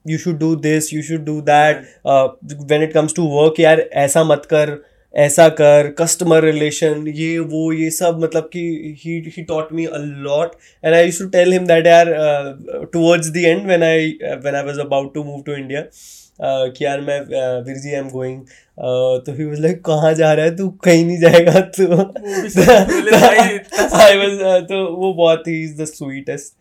[0.07, 4.23] you should do this you should do that when it comes to work यार ऐसा
[4.23, 4.77] मत कर
[5.13, 8.61] ऐसा कर customer relation ये वो ये सब मतलब कि
[9.03, 10.51] he he taught me a lot
[10.83, 12.13] and I used to tell him that यार
[12.93, 15.83] towards the end when I when I was about to move to India
[16.41, 17.19] कि यार मैं
[17.61, 18.41] Veer ji I am going
[19.25, 20.69] तो ही वाज लाइक कहाँ जा रहा है तू?
[20.83, 21.85] कहीं नहीं जाएगा तू.
[23.97, 26.53] आई वाज तो वो बहुत ही इज़ द स्वीटेस्ट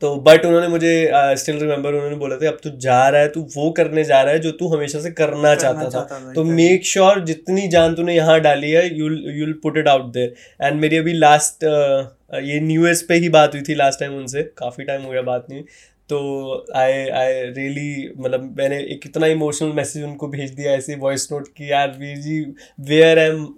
[0.00, 3.28] तो बट उन्होंने मुझे स्टिल uh, रिमेम्बर उन्होंने बोला था अब तू जा रहा है
[3.28, 6.20] तू वो करने जा रहा है जो तू हमेशा से करना करना चाहता था। चाहता
[6.20, 9.88] था, तो मेक श्योर sure, जितनी जान तूने यहाँ डाली है you'll you'll put it
[9.88, 10.34] out there
[10.66, 14.16] and मेरी अभी लास्ट uh, ये न्यू ईयर्स पे ही बात हुई थी लास्ट टाइम
[14.16, 15.62] उनसे काफ़ी टाइम हो गया बात नहीं
[16.08, 21.28] तो आई आई रियली मतलब मैंने एक इतना इमोशनल मैसेज उनको भेज दिया ऐसे वॉइस
[21.32, 22.46] नोट कि यार वीर जी
[22.80, 23.54] वेयर एम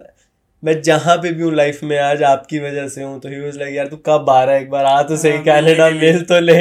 [0.63, 3.57] मैं जहाँ पे भी हूँ लाइफ में आज आपकी वजह से हूँ तो ही वाज
[3.57, 4.85] लाइक यार तू कब आ रहा है एक बार?
[4.85, 6.55] आ तो सही हाँ, कनाडा। मिल तो ले।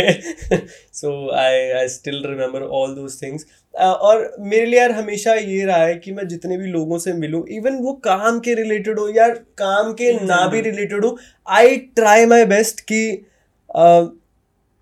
[1.01, 5.83] So I I still remember all those things और मेरे लिए यार हमेशा ये रहा
[5.85, 9.31] है कि मैं जितने भी लोगों से मिलूँ इवन वो काम के रिलेटेड हो यार
[9.59, 13.03] काम के ना भी रिलेटेड हो आई ट्राई माई बेस्ट कि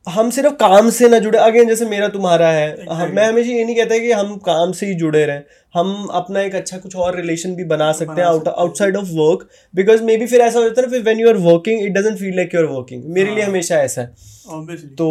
[0.07, 3.65] हम सिर्फ़ काम से ना जुड़े। अगेन जैसे मेरा तुम्हारा है हम, मैं हमेशा ये
[3.65, 5.43] नहीं कहता कि हम काम से ही जुड़े रहें।
[5.75, 9.49] हम अपना एक अच्छा कुछ और रिलेशन भी बना सकते हैं out outside of work
[9.75, 12.37] because maybe फिर ऐसा होता है ना फिर when you are working it doesn't feel
[12.37, 15.09] like you are working मेरे लिए हाँ। हमेशा ऐसा है। तो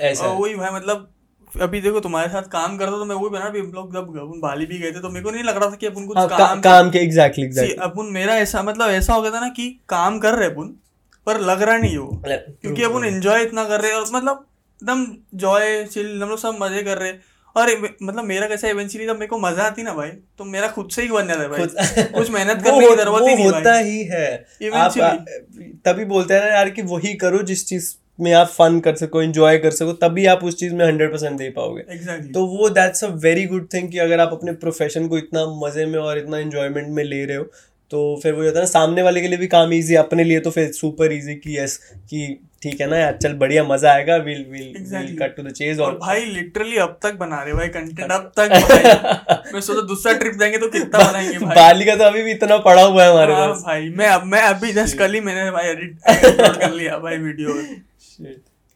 [0.00, 1.08] ऐसा वही भाई मतलब
[1.50, 4.40] अभी देखो तुम्हारे साथ काम करता तो मैं वही बना अभी हम लोग जब अपन
[4.40, 6.26] बाली भी गए थे तो मेरे को नहीं लग रहा था कि अपन कुछ हाँ,
[6.28, 9.48] का, काम काम के एग्जैक्टली एग्जैक्टली अपन मेरा ऐसा मतलब ऐसा हो गया था ना
[9.56, 10.74] कि काम कर रहे अपन
[11.26, 14.44] पर लग रहा नहीं हो क्योंकि अपन एंजॉय इतना कर रहे हैं और मतलब
[14.82, 15.06] एकदम
[15.38, 17.20] जॉय चिल हम लोग सब मज़े कर रहे हैं।
[17.56, 17.70] और
[18.02, 20.08] मतलब मेरा कैसा इवेंचुअली जब मेरे को मज़ा आती ना भाई
[20.38, 23.34] तो मेरा खुद से ही बन जाता है भाई। कुछ मेहनत करने की ज़रूरत ही
[23.34, 24.26] नहीं होता ही है।
[24.74, 25.26] आप
[25.86, 29.22] तभी बोलते हैं ना यार कि वही करो जिस चीज़ में आप फन कर सको
[29.22, 32.68] एंजॉय कर सको तभी आप उस चीज़ में हंड्रेड परसेंट दे पाओगे। एग्जैक्टली तो वो
[32.70, 36.18] that's a very good thing कि अगर आप अपने प्रोफेशन को इतना मज़े में और
[36.18, 37.50] इतना एंजॉयमेंट में ले रहे हो
[37.90, 40.40] तो फिर वो होता है ना सामने वाले के लिए भी काम इजी अपने लिए
[40.40, 41.76] तो फिर सुपर इजी कि यस
[42.10, 42.26] कि
[42.62, 45.80] ठीक है ना यार चल बढ़िया मज़ा आएगा will will will cut to the chase
[45.80, 50.38] और भाई लिटरली अब तक बना रहे भाई कंटेंट अब तक मैं सोचा दूसरा ट्रिप
[50.40, 51.54] जाएँगे तो कितना बनाएँगे भाई?
[51.56, 54.24] बाली का तो अभी भी इतना पड़ा हुआ है हमारे हाँ पास। भाई मैं अब
[54.24, 55.98] मैं अभी जस्ट कल ही मैंने भाई एडिट
[56.58, 57.54] कर लिया भाई video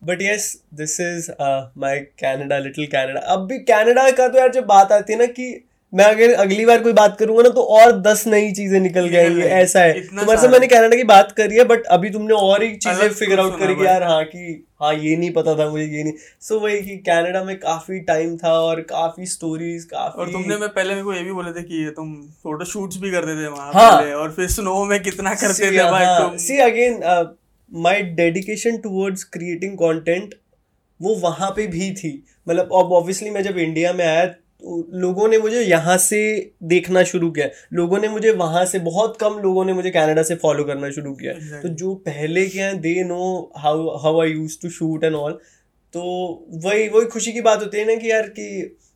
[0.02, 1.30] but yes this is
[1.78, 5.26] my Canada little Canada अब भी कनाडा का तो यार जब बात आती है ना
[5.32, 5.50] कि
[5.94, 9.40] मैं अगर अगली बार कोई बात करूँगा ना तो और दस नई चीज़ें निकल जाएँगी।
[9.40, 12.76] ऐसा है तुम्हारे से। मैंने कनाडा की बात करी है बट अभी तुमने और ही
[12.76, 16.02] चीज़ें फिगर आउट करी कि यार हाँ कि हाँ ये नहीं पता था मुझे ये
[16.02, 20.32] नहीं सो so, वही कि कनाडा में काफ़ी टाइम था और काफ़ी स्टोरीज काफ़ी और
[20.32, 23.44] तुमने मैं पहले मेरे को ये भी बोले थे कि तुम फ़ोटो शूट्स भी करते
[23.44, 27.02] थे वहाँ हाँ। और फिर स्नो में कितना करते थे भाई हाँ, तुम see again
[27.02, 27.24] uh,
[27.86, 30.20] my dedication towards creating
[31.02, 34.34] वो वहाँ पे भी थी मतलब अब ऑब्वियसली मैं जब इंडिया में आया
[34.96, 36.20] लोगों ने मुझे यहाँ से
[36.64, 40.34] देखना शुरू किया लोगों ने मुझे वहाँ से बहुत कम लोगों ने मुझे कनाडा से
[40.36, 41.62] फॉलो करना शुरू किया Exactly.
[41.62, 45.38] तो जो पहले के हैं they know how how I use to shoot and all
[45.94, 46.02] तो
[46.64, 48.48] वही वही खुशी की बात होती है ना कि यार कि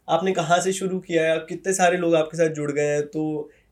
[0.08, 3.02] आपने कहाँ से शुरू किया है अब कितने सारे लोग आपके साथ जुड़ गए हैं
[3.08, 3.22] तो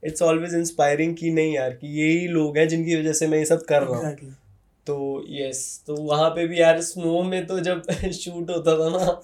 [0.04, 3.44] इट्स ऑलवेज इंस्पायरिंग कि नहीं यार कि यही लोग हैं जिनकी वजह से मैं ये
[3.44, 4.30] सब कर रहा हूँ Exactly.
[4.86, 9.20] तो यस तो वहाँ पे भी यार स्नो में तो जब शूट होता था ना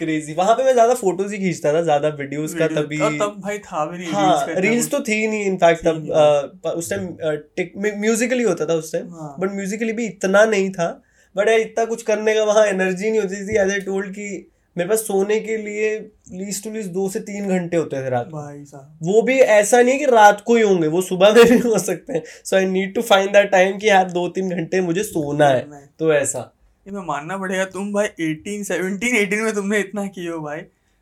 [0.00, 3.40] क्रेजी वहाँ पे मैं ज़्यादा फ़ोटोज़ ही खींचता था ज़्यादा वीडियोस का तभी। और तब
[3.40, 8.66] भाई था भी नहीं हाँ रील्स तो थी नहीं इनफैक्ट तब। उस टाइम म्यूजिकली होता
[8.66, 10.90] था उस टाइम हाँ। बट म्यूजिकली भी इतना नहीं था।
[11.34, 14.46] बट यार इतना कुछ करने का वहाँ एनर्जी नहीं होती थी। एज आई टोल्ड कि
[14.76, 15.88] मेरे पास सोने के लिए
[16.34, 19.80] लीस्ट टू लीस्ट दो से तीन घंटे होते थे रात भाई साहब। वो भी ऐसा
[19.80, 22.56] नहीं है कि रात को ही होंगे वो सुबह में भी हो सकते हैं। So
[22.56, 26.12] I need to find that time कि यार दो तीन घंटे मुझे सोना है। तो
[26.14, 26.50] ऐसा।
[26.86, 30.58] ये मैं मानना पड़ेगा तुम भाई 18 17 18 में तुमने इतना किया हो भाई।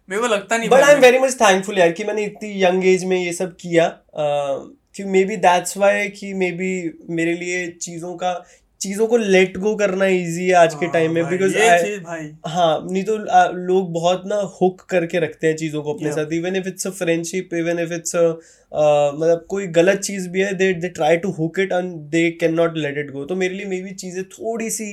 [0.09, 2.87] मेरे को लगता नहीं but I am very much thankful यार कि मैंने इतनी यंग
[2.87, 7.35] एज में ये सब किया। अह, कि मे बी दैट्स वाई कि मे बी मेरे
[7.35, 8.33] लिए चीज़ों का
[8.81, 11.57] चीज़ों को लेट गो करना इजी है आज के हाँ, टाइम में बिकॉज़
[12.47, 13.17] हाँ नहीं तो
[13.53, 16.91] लोग बहुत ना हुक करके रखते हैं चीज़ों को अपने साथ even if it's a
[16.91, 21.59] friendship even if it's मतलब कोई गलत चीज़ भी है they they try to hook
[21.59, 24.71] it and they can not let it go तो मेरे लिए मे भी चीज़ें थोड़ी
[24.71, 24.93] सी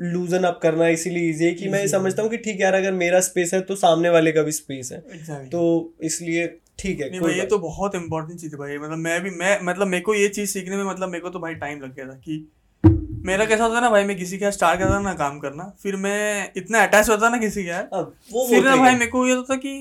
[0.00, 2.92] लूजन अप करना इसीलिए ईजी है कि मैं समझता हूँ। कि ठीक है यार अगर
[2.92, 5.50] मेरा स्पेस है तो सामने वाले का भी स्पेस है। Exactly.
[5.52, 6.46] तो इसलिए
[6.78, 9.58] ठीक है नहीं भाई ये तो बहुत इंपॉर्टेंट चीज़ है भाई मतलब मैं भी मैं
[9.62, 12.06] मतलब मेरे को ये चीज़ सीखने में मतलब मेरे को तो भाई टाइम लग गया
[12.06, 12.46] था कि
[13.24, 15.72] मेरा कैसा होता है ना भाई मैं किसी के यहाँ स्टार्ट करता ना काम करना
[15.82, 17.88] फिर मैं इतना अटैच होता ना किसी के यार
[18.32, 19.74] वो फिर ना भाई मेरे को ये होता कि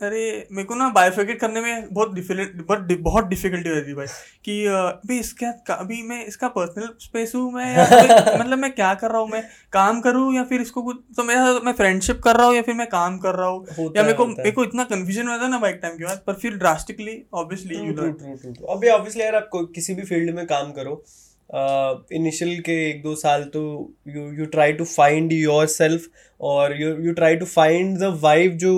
[0.00, 4.06] अरे मेरे को ना बायोफिकेट करने में बहुत डिफ़िकल्ट बहुत बहुत डिफिकल्टी होती है भाई।
[4.44, 7.74] कि अभी इसका अभी मैं इसका पर्सनल स्पेस हूँ मैं
[8.40, 9.28] मतलब मैं क्या कर रहा हूँ?
[9.28, 12.62] मैं काम करूँ या फिर इसको कुछ तो मेरा मैं फ्रेंडशिप कर रहा हूँ या
[12.62, 13.66] फिर मैं काम कर रहा हूँ?
[13.96, 16.32] या मेरे को मेरे को इतना कंफ्यूजन होता है ना बाइक टाइम के बाद पर
[16.32, 21.02] फिर ड्रास्टिकली ऑब्वियसली अभी ऑब्वियसली यार आप किसी भी फ़ील्ड में काम करो
[21.50, 23.60] इनिशियल के एक दो साल तो
[24.08, 25.32] you you try to find
[25.66, 26.08] yourself
[26.40, 28.72] और you you try to find the vibe जो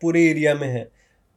[0.00, 0.88] पूरे एरिया में है।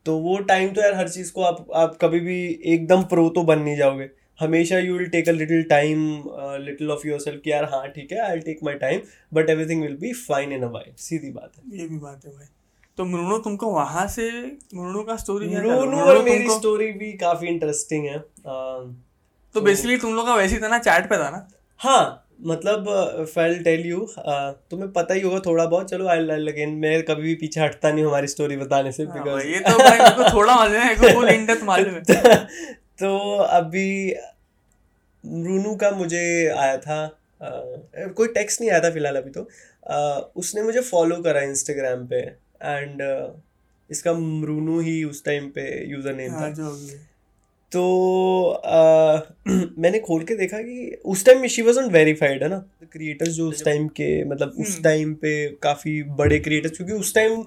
[0.06, 3.43] तो वो टाइम तो यार हर चीज़ को आप आप कभी भी एकदम प्रो तो
[3.43, 5.99] बन नहीं जाओगे। हमेशा you will take a little time
[6.65, 9.02] little of yourself कि यार हाँ ठीक है I will take my time
[9.34, 12.32] but everything will be fine in a vibe सीधी बात है। ये भी बात है
[12.32, 12.45] भाई।
[12.97, 14.30] तो मृणु तुमको वहाँ से
[14.75, 18.95] मृणु का स्टोरी है और मेरी स्टोरी भी काफ़ी इंटरेस्टिंग है। अ,
[19.55, 21.47] तो बेसिकली तुम लोग का वैसे ही था ना चैट पे था ना?
[21.79, 22.85] हाँ मतलब
[23.29, 27.21] फेल टेल यू तुम्हें पता ही होगा थोड़ा बहुत। चलो आई लाइक अगेन मैं कभी
[27.23, 30.55] भी पीछे हटता नहीं हमारी स्टोरी बताने से हाँ बिकॉज़ ये तो भाई को थोड़ा
[30.55, 32.45] मालूम है को फुल इन डेप्थ मालूम है।
[32.99, 33.88] तो अभी
[35.23, 36.23] रूनू का मुझे
[36.57, 37.03] आया था
[37.41, 37.49] अ,
[38.17, 42.19] कोई टेक्स्ट नहीं आया था फ़िलहाल अभी तो। अ, उसने मुझे फॉलो करा इंस्टाग्राम पे
[42.63, 43.01] एंड
[43.89, 44.12] इसका
[44.45, 47.09] रूनू ही उस टाइम पे यूज़र नेम था। हाँ है।
[47.71, 49.19] तो आ,
[49.79, 52.58] मैंने खोल के देखा कि उस टाइम शी वॉज़ वेरीफाइड है ना?
[52.91, 57.13] क्रिएटर्स जो उस टाइम के मतलब उस हम्म। टाइम पे काफ़ी बड़े क्रिएटर्स क्योंकि उस
[57.15, 57.43] टाइम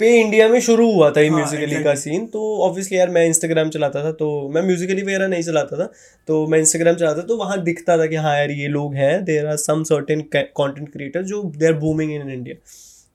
[0.00, 3.24] पे इंडिया में शुरू हुआ था ये हाँ, म्यूजिकली का सीन तो ऑब्वियसली यार मैं
[3.26, 5.90] इंस्टाग्राम चलाता था तो मैं म्यूजिकली वगैरह नहीं चलाता था
[6.28, 9.24] तो मैं इंस्टाग्राम चलाता था तो वहाँ दिखता था कि हाँ यार ये लोग हैं
[9.24, 12.56] there are some certain content creator जो they are booming in India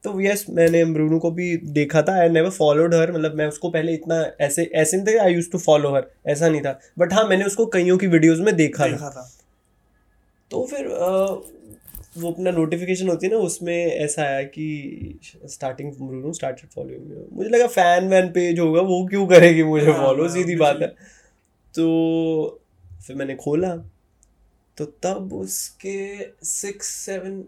[0.04, 3.70] तो यस मैंने ब्रूनो को भी देखा था आई नेवर फॉलोड हर मतलब मैं उसको
[3.70, 7.14] पहले इतना ऐसे ऐसे नहीं था I use to follow her ऐसा नहीं था। बट
[7.14, 9.30] हाँ मैंने उसको कईयों की वीडियोस में देखा देखा था।
[10.52, 11.42] तो फिर अ,
[12.18, 17.50] वो अपना नोटिफिकेशन होती है ना उसमें ऐसा आया कि स्टार्टिंग ब्रूनो स्टार्टेड फॉलोइंग मुझे
[17.50, 20.88] लगा फ़ैन वैन पेज होगा वो क्यों करेगी मुझे हाँ, फॉलो हाँ, सीधी बात है।
[21.74, 22.62] तो
[23.08, 23.76] फिर मैंने खोला
[24.78, 27.44] तो तब उसके सिक्स सेवन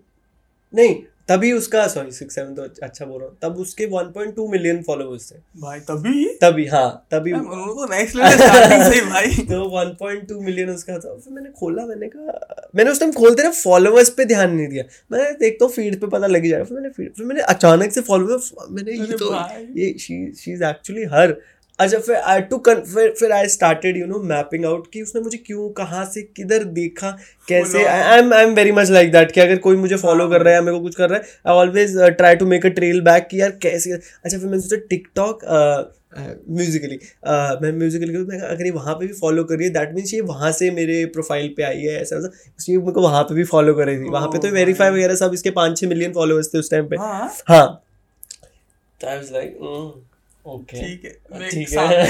[0.74, 0.96] नहीं
[1.30, 5.32] तभी उसका सॉरी सिक्स सेवन तो अच्छा बोल रहा हूँ तब उसके 1.2 मिलियन फॉलोअर्स
[5.32, 6.26] थे। भाई तभी?
[6.42, 11.50] तभी हाँ तभी। तो नेक्स्ट लेवल से भाई। तो 1.2 मिलियन उसका था फिर मैंने
[11.60, 15.66] खोला मैंने कहा मैंने उस टाइम खोलते ना फॉलोअर्स पे ध्यान नहीं दिया। मैं देखता
[15.66, 18.68] हूँ फ़ीड पे पता लग ही जाएगा। फिर मैंने feed- फिर मैंने अचानक से फॉलोअर
[18.72, 19.34] मैंने ये तो
[19.80, 21.36] ये she she is actually her
[21.80, 25.38] अच्छा फिर आई टू फिर फिर I started you know mapping out कि उसने मुझे
[25.38, 27.10] क्यों कहाँ से किधर देखा
[27.48, 30.42] कैसे I am I am very much like that कि अगर कोई मुझे फॉलो कर
[30.42, 33.02] रहा है मेरे को कुछ कर रहा है I always try to make a trail
[33.02, 35.44] back कि यार कैसे अच्छा फिर मैंने सोचा टिकटॉक
[36.50, 37.00] म्यूजिकली
[37.62, 40.22] मैं म्यूजिकली मैं अगर ये वहाँ पे भी फॉलो कर रही है दैट मीन्स ये
[40.22, 43.44] वहाँ से मेरे प्रोफ़ाइल पे आई है ऐसा ऐसा इसलिए मेरे को वहाँ पे भी
[43.54, 46.54] फॉलो कर रही थी। वहाँ पे तो वेरीफाई वगैरह सब इसके पाँच छः मिलियन फॉलोअर्स
[46.54, 46.96] थे उस टाइम पे।
[47.50, 47.66] हाँ।
[50.48, 52.04] हाँ तो ठीक है ठीक है। से आया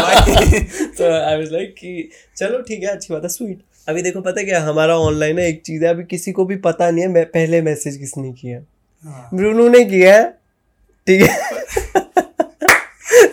[0.00, 0.60] भाई।
[0.98, 4.42] तो आई वाज लाइक कि चलो ठीक है अच्छी बात है स्वीट अभी देखो पता
[4.42, 7.26] क्या हमारा ऑनलाइन है एक चीज़ है अभी किसी को भी पता नहीं है मैं
[7.26, 8.66] पहले मैसेज किसने किया। है।
[9.68, 10.30] ने किया है
[11.06, 11.50] ठीक है।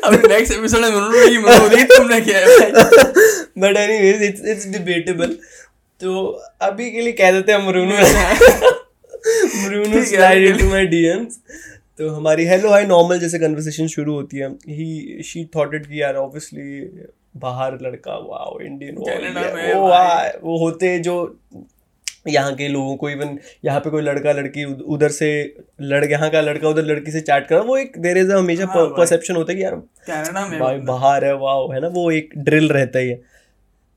[0.03, 0.91] अभी नेक्स्ट एपिसोड में
[1.69, 2.45] की तुमने किया है
[3.57, 5.38] but anyways it's it's debatable
[6.01, 6.25] तो
[6.62, 7.60] अभी के लिए कह देते हैं
[10.05, 11.39] स्लाइड इनटू माय डीएम्स
[11.99, 16.01] तो हमारी हेलो हाय नॉर्मल जैसे कन्वर्सेशन शुरू होती है। ही शी थॉट इट कि
[16.01, 17.07] यार ऑब्वियसली
[17.38, 19.07] बाहर लड़का वाओ इंडियन वो
[20.43, 21.15] वो होते जो
[22.27, 24.63] यहाँ के लोगों को इवन यहाँ पे कोई लड़का लड़की
[24.95, 25.29] उधर से
[25.81, 28.86] लड़ यहाँ का लड़का उधर लड़की से चैट कर वो एक देर इज़ हमेशा हाँ
[28.97, 29.75] परसेप्शन होता है कि यार
[30.60, 33.19] भाई बाहर है वाओ है ना वो एक ड्रिल रहता ही है।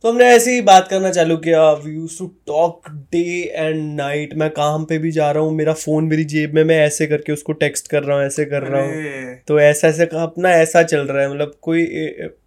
[0.05, 3.23] तो हमने ऐसे ही बात करना चालू किया। We use to talk day
[3.55, 6.79] and night मैं काम पे भी जा रहा हूँ। मेरा फ़ोन मेरी जेब में मैं
[6.79, 10.51] ऐसे करके उसको टेक्स्ट कर रहा हूँ ऐसे कर रहा हूँ। तो ऐसा ऐसे अपना
[10.51, 11.87] ऐसा चल रहा है। मतलब कोई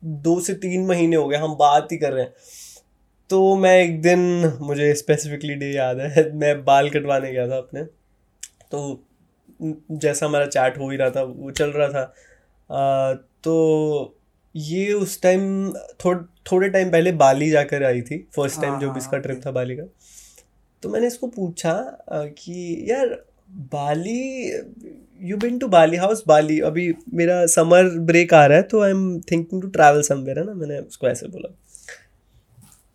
[0.04, 2.34] दो से तीन महीने हो गए हम बात ही कर रहे हैं।
[3.30, 4.20] तो मैं एक दिन
[4.62, 7.84] मुझे स्पेसिफिकली डे याद है मैं बाल कटवाने गया था अपने।
[8.72, 9.04] तो
[9.92, 12.14] जैसा हमारा चैट हो ही रहा था वो चल रहा था।
[12.70, 14.20] आ, तो
[14.56, 15.74] ये उस टाइम
[16.06, 19.42] थोड़ थोड़े टाइम पहले बाली जाकर आई थी फ़र्स्ट टाइम हाँ, जब हाँ, इसका ट्रिप
[19.46, 19.84] था बाली का।
[20.84, 21.74] तो मैंने इसको पूछा
[22.12, 23.08] कि यार
[23.74, 24.22] Bali
[25.30, 28.90] you been to Bali house Bali अभी मेरा समर ब्रेक आ रहा है तो I
[28.92, 30.54] am thinking to travel somewhere है ना?
[30.54, 31.50] मैंने उसको ऐसे बोला।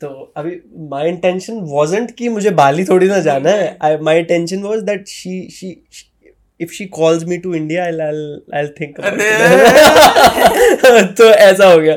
[0.01, 0.51] तो अभी
[0.91, 5.09] माई इंटेंशन वॉजेंट कि मुझे बाली थोड़ी ना जाना है। I my intention was that
[5.09, 5.71] she she
[6.61, 7.93] if she calls me to India I
[8.55, 9.01] I think
[11.19, 11.97] तो ऐसा हो गया।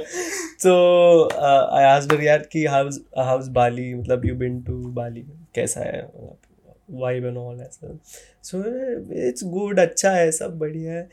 [0.64, 0.74] तो
[1.76, 5.22] आई आस्क्ड यार कि हाउस हाउस बाली मतलब यू बिन टू बाली
[5.56, 6.02] कैसा है
[6.92, 7.98] वाइब एंड ऑल ऐसा
[8.44, 8.58] सो
[9.28, 11.10] इट्स गुड अच्छा है सब बढ़िया है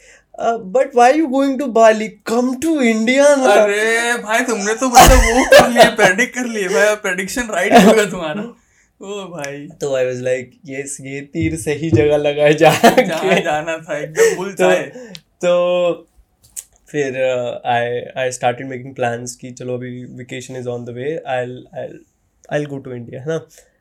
[0.73, 5.45] but why you going to Bali come to India अरे भाई तुमने तो मतलब वो
[5.51, 8.43] कर लिए प्रेडिक्ट कर लिए। भाई प्रेडिक्शन राइट होगा तुम्हारा।
[9.03, 13.99] ओ भाई। तो आई वाज लाइक यस ये तीर सही जगह लगाए जा जाना था
[13.99, 14.71] एकदम बुल तो
[15.45, 16.08] तो
[16.89, 17.17] फिर
[17.67, 21.89] I I started making plans कि चलो अभी vacation is on the way I I
[22.53, 23.41] I go to India है ना?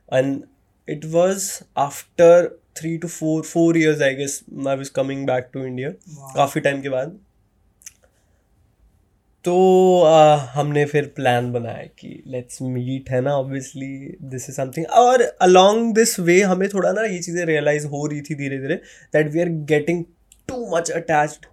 [0.10, 0.43] And
[0.88, 5.65] it was after three two four four years I guess I was coming back to
[5.65, 5.89] India
[6.36, 7.17] काफ़ी time के बाद।
[9.46, 9.54] तो
[10.06, 13.36] uh, हमने फिर प्लान बनाया कि लेट्स मीट है ना?
[13.38, 18.06] ऑब्वियसली दिस इज़ समथिंग और अलोंग दिस वे हमें थोड़ा ना ये चीज़ें रियलाइज़ हो
[18.06, 18.76] रही थी धीरे धीरे
[19.13, 20.04] that we are getting
[20.50, 21.46] too much attached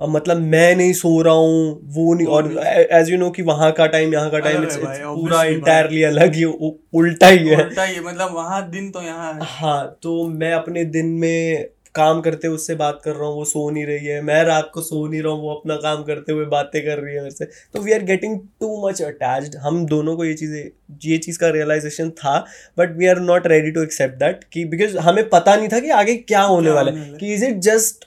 [0.00, 2.52] मतलब मैं नहीं सो रहा हूँ वो नहीं और
[2.92, 6.44] एज यू नो कि वहाँ का टाइम यहाँ का टाइम इट्स पूरा इंटायरली अलग ही
[6.44, 10.84] उल्टा ही है। उल्टा ये मतलब वहाँ दिन तो यहाँ है। हाँ तो मैं अपने
[10.86, 14.20] दिन में काम करते हुए उससे बात कर रहा हूँ वो सो नहीं रही है।
[14.22, 17.14] मैं रात को सो नहीं रहा हूँ वो अपना काम करते हुए बातें कर रही
[17.14, 20.62] है मेरे से। तो we are getting too much attached हम दोनों को ये चीज़ें
[21.04, 22.38] ये चीज़ का रियलाइजेशन था
[22.78, 25.90] but we are not ready to accept that कि बिकॉज़ हमें पता नहीं था कि
[25.96, 28.04] आगे क्या होने है। वाला है। कि इज़ इट जस्ट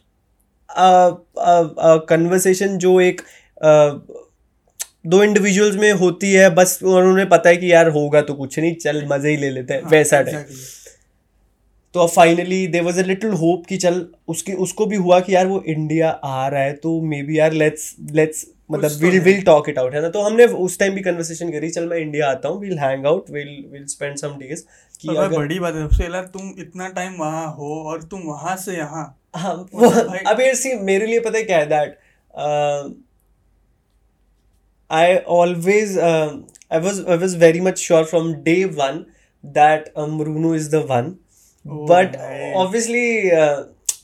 [2.10, 3.22] कन्वर्सेशन जो एक
[5.06, 8.76] दो इंडिविजुअल्स में होती है बस उन्होंने पता है कि यार होगा तो कुछ नहीं
[8.76, 10.84] चल मज़े ही ले लेते हैं हाँ, वैसा टाइप exactly.
[11.96, 15.36] तो अब finally there was a little hope कि चल उसकी उसको भी हुआ कि
[15.36, 19.42] यार वो इंडिया आ रहा है तो मे बी यार लेट्स लेट्स मतलब will will
[19.42, 20.10] talk it out है ना?
[20.10, 23.30] तो हमने उस टाइम भी कन्वर्सेशन करी चल मैं इंडिया आता हूँ will hang out
[23.30, 24.64] will will spend some days
[25.02, 28.78] कि अगर बड़ी बात है सबसे तुम इतना टाइम वहाँ हो और तुम वहाँ से
[28.78, 29.89] यहाँ हाँ वो
[30.30, 31.98] अब यार सी मेरे लिए पता है क्या है that
[34.91, 39.06] I always I was I was very much sure from day one
[39.43, 41.15] that मरूनू is the one
[41.65, 42.15] but.
[42.56, 43.32] Obviously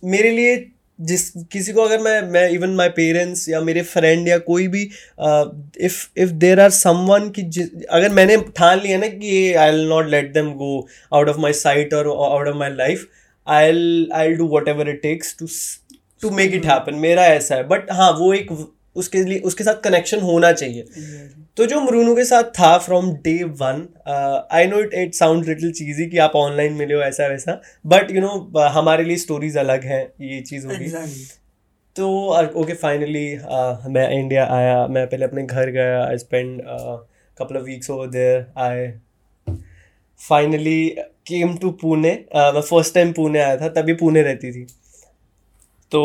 [0.09, 4.37] मेरे लिए जिस किसी को अगर मैं मैं इवन माय पेरेंट्स या मेरे फ्रेंड या
[4.37, 4.81] कोई भी
[5.81, 7.41] if if there are someone कि
[7.89, 11.53] अगर मैंने ठान लिया ना कि I will not let them go out of my
[11.53, 13.07] sight और out of my life
[13.49, 15.47] I I do whatever it takes to
[16.21, 18.51] to make it happen मेरा ऐसा है। बट हाँ वो एक
[18.95, 21.37] उसके लिए उसके साथ कनेक्शन होना चाहिए। Exactly.
[21.57, 23.87] तो जो मरूनू के साथ था from day one
[24.51, 28.11] I know it it sound little cheesy कि आप ऑनलाइन मिले हो ऐसा वैसा। बट
[28.11, 31.27] यू नो हमारे लिए स्टोरीज अलग हैं ये चीज़ होगी। Exactly.
[31.95, 32.07] तो
[32.61, 33.27] ओके फाइनली
[33.91, 36.61] मैं इंडिया आया मैं पहले अपने घर गया I spend
[37.37, 38.87] couple of weeks over there I
[40.19, 40.95] finally
[41.29, 44.65] came to Pune मैं फ़र्स्ट टाइम पुणे आया था तभी पुणे रहती थी।
[45.91, 46.01] तो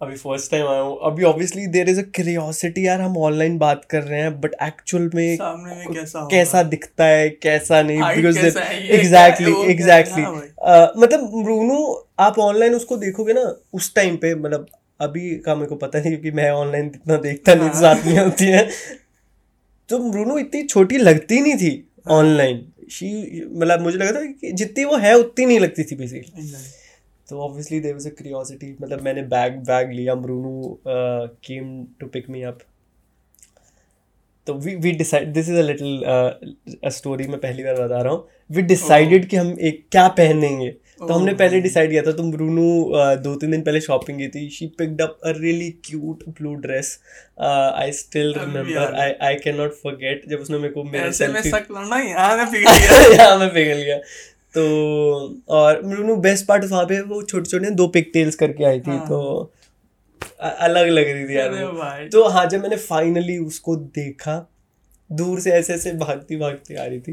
[0.00, 3.84] अभी फ़र्स्ट टाइम आया हूँ। अभी obviously there is a curiosity यार हम ऑनलाइन बात
[3.90, 8.38] कर रहे हैं बट एक्चुअल में सामने में कैसा कैसा दिखता है कैसा नहीं बिकॉज़
[8.38, 8.46] है,
[8.98, 11.78] एग्जैक्टली है, है, एग्जैक्टली हाँ मतलब रूनू
[12.20, 13.40] आप ऑनलाइन उसको देखोगे ना
[13.74, 14.66] उस टाइम पे मतलब
[15.00, 18.18] अभी का मेरे को पता नहीं क्योंकि मैं ऑनलाइन इतना देखता नहीं हाँ। साथ में
[18.18, 18.68] होती है।
[19.90, 21.72] तो रूनू इतनी छोटी लगती नहीं थी
[22.06, 25.96] हाँ। ऑनलाइन शी मतलब मुझे लगा था कि जितनी वो है उतनी नहीं लगती थी
[25.96, 26.52] बेसिकली
[27.28, 32.30] तो obviously there was a curiosity मतलब मैंने बैग बैग लिया Marunu came to pick
[32.30, 32.58] me up
[34.46, 36.02] तो we we decide this is a little
[36.90, 41.06] story मैं पहली बार बता रहा हूँ। वी डिसाइडेड कि हम एक क्या पहनेंगे तो
[41.06, 41.38] हमने Oh.
[41.38, 42.66] पहले डिसाइड किया था तो ब्रूनू
[43.22, 46.98] दो तीन दिन पहले शॉपिंग की थी। She picked up a really cute blue dress
[47.40, 51.42] I still remember I I can not forget जब उसने मेरे को मेरा ऐसे में
[51.42, 53.96] पिघल गया। यहाँ मैं पिघल गया।
[54.54, 54.64] तो
[55.48, 58.90] और ब्रूनो बेस्ट पार्ट वहाँ पे वो छोटे छोटे दो पिक टेल्स करके आई थी
[58.90, 59.52] हाँ। तो
[60.42, 64.36] अलग लग रही थी यार तो हाँ जब मैंने फाइनली उसको देखा
[65.10, 67.12] दूर से ऐसे ऐसे भागती भागती आ रही थी।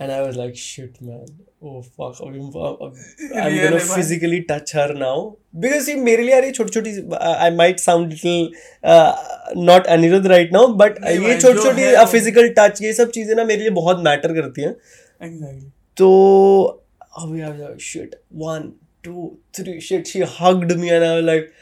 [0.00, 1.26] Was like shit man
[1.62, 3.94] oh fuck अभी आई एम Really गोना भाई?
[3.94, 5.20] Physically touch her now
[5.56, 8.50] because ये मेरे लिए यार ये छोटी छोटी I might sound little
[9.64, 13.60] not Anirudh right now but ये छोटी छोटी फ़िज़िकल टच ये सब चीज़ें ना मेरे
[13.60, 14.74] लिए बहुत मैटर करती हैं
[15.20, 15.70] Exactly.
[15.96, 16.08] तो
[17.18, 18.72] अभी I shit one
[19.04, 21.52] two three shit she hugged me and I like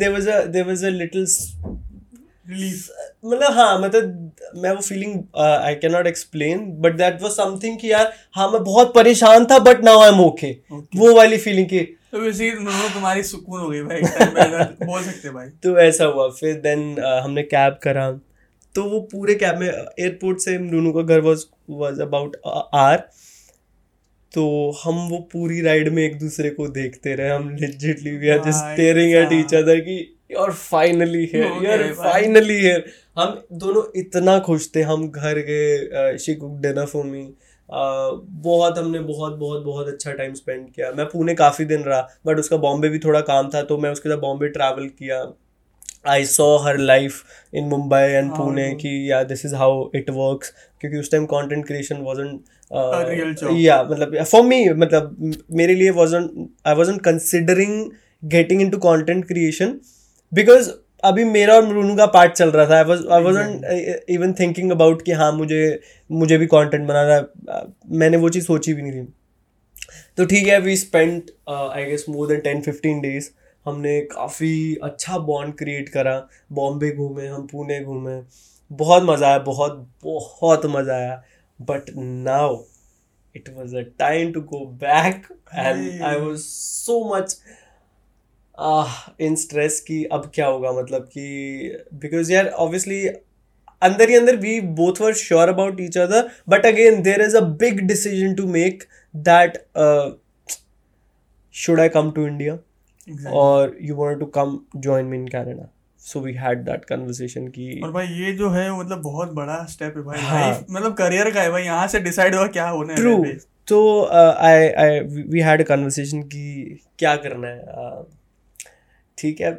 [0.00, 1.46] there was a there was a little s-
[2.50, 2.88] relief
[3.24, 7.90] मतलब हाँ मतलब मैं वो feeling I can not explain but that was something कि
[7.92, 10.50] यार हाँ मैं बहुत परेशान था but now I am okay
[10.96, 11.80] वो वाली फीलिंग की
[12.12, 14.00] तो वैसे तुम्हारी सुकून हो गई भाई
[14.86, 18.10] बोल सकते भाई। तो ऐसा हुआ फिर देन हमने कैब करा।
[18.74, 22.36] तो वो पूरे कैब में एयरपोर्ट से रूनू का घर वाज वाज अबाउट
[22.74, 23.08] आर
[24.34, 24.44] तो
[24.82, 28.58] हम वो पूरी राइड में एक दूसरे को देखते रहे। हम legitly we are just
[28.58, 29.98] staring at each other की
[30.38, 32.84] आर फाइनली हियर यू गया आर भाई। फाइनली हियर
[33.18, 37.28] हम दोनों इतना खुश थे। हम घर गए she cook dinner for me
[37.68, 42.38] बहुत हमने बहुत बहुत बहुत अच्छा टाइम स्पेंड किया। मैं पुणे काफ़ी दिन रहा बट
[42.38, 45.22] उसका बॉम्बे भी थोड़ा काम था तो मैं उसके साथ बॉम्बे ट्रैवल किया।
[46.06, 47.22] I saw her life
[47.54, 51.66] in Mumbai and Pune कि या this is how it works क्योंकि उस time content
[51.66, 52.40] creation wasn't
[52.72, 52.80] A
[53.10, 53.56] real job.
[53.56, 57.90] या मतलब फॉर मी मतलब मेरे लिए wasn't I wasn't considering
[58.24, 59.80] getting into content creation
[60.34, 60.70] because
[61.04, 62.76] अभी मेरा और मरूनू का पार्ट चल रहा था.
[62.76, 63.64] I was I wasn't
[64.08, 65.80] even thinking about कि हाँ मुझे
[66.10, 67.20] मुझे भी कंटेंट बनाना है.
[67.48, 69.08] अ, मैंने वो चीज़ सोची भी नहीं थी.
[70.16, 73.30] तो ठीक है we spend I guess more than ten fifteen days
[73.68, 76.16] हमने काफ़ी अच्छा बॉन्ड क्रिएट करा।
[76.52, 78.20] बॉम्बे घूमे हम पुणे घूमे।
[78.70, 81.22] बहुत मज़ा आया बहुत बहुत मज़ा आया।
[81.60, 82.58] But now
[83.34, 87.36] it was a time to go back and I was so much
[89.20, 90.72] in stress कि अब क्या होगा?
[90.72, 93.06] मतलब कि बिकॉज़ यार ऑब्वियसली
[93.82, 97.40] अंदर ही अंदर we both were sure about each other but again there is a
[97.60, 98.82] big decision to make
[99.14, 99.58] that
[101.54, 102.56] should I come to India?
[103.08, 103.32] Exactly.
[103.32, 105.68] or you wanted to come join me in Canada?
[106.02, 109.96] So we had that conversation कि और भाई ये जो है मतलब बहुत बड़ा step
[109.96, 112.92] है भाई हाँ। लाइफ मतलब करियर का है भाई यहाँ से डिसाइड हुआ क्या होना
[112.92, 113.24] है ट्रू
[113.68, 113.80] तो
[114.10, 118.04] I I we had a conversation कि क्या करना है uh,
[119.18, 119.52] ठीक है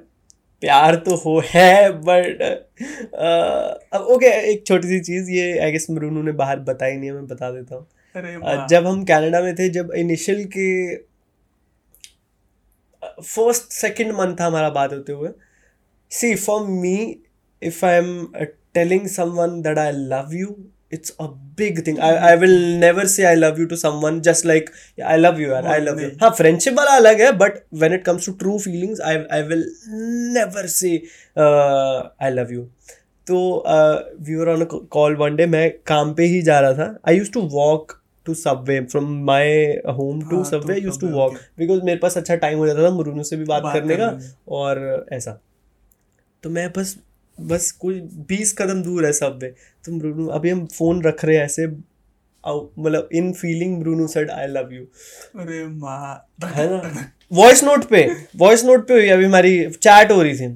[0.61, 2.41] प्यार तो हो है बट
[3.93, 7.15] अब ओके एक छोटी सी चीज़ ये आई गेस मरूनू ने बाहर बताई नहीं है
[7.15, 10.69] मैं बता देता हूँ Uh। जब हम कनाडा में थे जब इनिशियल के
[13.23, 15.29] फ़र्स्ट सेकंड मंथ था हमारा बात होते हुए।
[16.11, 16.95] See for me
[17.63, 18.27] if I am
[18.73, 20.55] telling someone that I love you
[20.93, 21.25] it's a
[21.57, 24.69] big thing I I will never say I love you to someone just like
[25.05, 28.05] I love you यार I love you. हाँ friendship वाला अलग है but when it
[28.05, 29.63] comes to true feelings I I will
[30.33, 30.95] never say
[32.21, 32.61] I love you
[33.27, 33.37] तो
[34.21, 37.31] we were on call one day मैं काम पे ही जा रहा था। I use
[37.31, 37.91] to walk
[38.25, 39.65] to subway from my
[39.97, 43.23] home to subway use to walk because मेरे पास अच्छा टाइम हो जाता था मुरुनू
[43.23, 44.17] से भी बात, बात करने का
[44.47, 45.39] और ऐसा।
[46.43, 46.97] तो मैं बस
[47.37, 47.99] बस कोई
[48.29, 49.53] बीस कदम दूर है सबवे
[49.85, 54.47] तो मुरुनु अभी हम फ़ोन रख रहे हैं ऐसे मतलब in feeling Murunu said I
[54.47, 54.83] love you
[55.39, 57.05] अरे माँ। है ना?
[57.31, 58.05] वॉइस नोट पे
[58.35, 60.47] वॉइस नोट पे हुई अभी हमारी चैट हो रही थी।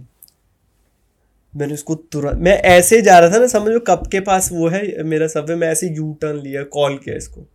[1.53, 5.03] मैंने उसको तुरंत मैं ऐसे जा रहा था ना समझ कप के पास वो है
[5.03, 7.45] मेरा सबवे मैं ऐसे यू टर्न लिया कॉल किया इसको।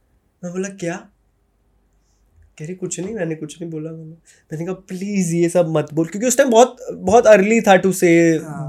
[0.43, 0.97] मैं बोला क्या?
[2.59, 4.11] कह रही कुछ नहीं मैंने कुछ नहीं बोला मैंने।
[4.51, 7.93] मैंने कहा प्लीज़ ये सब मत बोल क्योंकि उस टाइम बहुत बहुत अर्ली था टू
[7.93, 8.09] से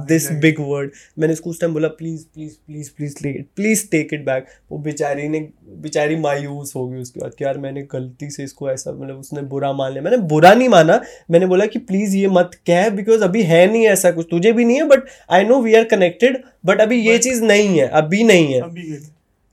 [0.08, 4.26] दिस बिग वर्ड मैंने उसको उस टाइम बोला please please please please please take it
[4.26, 5.40] back वो बेचारी ने
[5.82, 9.42] बेचारी मायूस हो गई उसके बाद कि यार मैंने गलती से इसको ऐसा मतलब उसने
[9.50, 11.02] बुरा मान लिया। मैंने बुरा नहीं माना
[11.32, 14.66] मैंने बोला कि प्लीज़ ये मत कह बिकॉज़ अभी है नहीं ऐसा कुछ तुझे भी
[14.66, 18.24] नहीं है but I know we are connected but अभी ये चीज़ नहीं है अभी
[18.24, 18.60] नहीं है.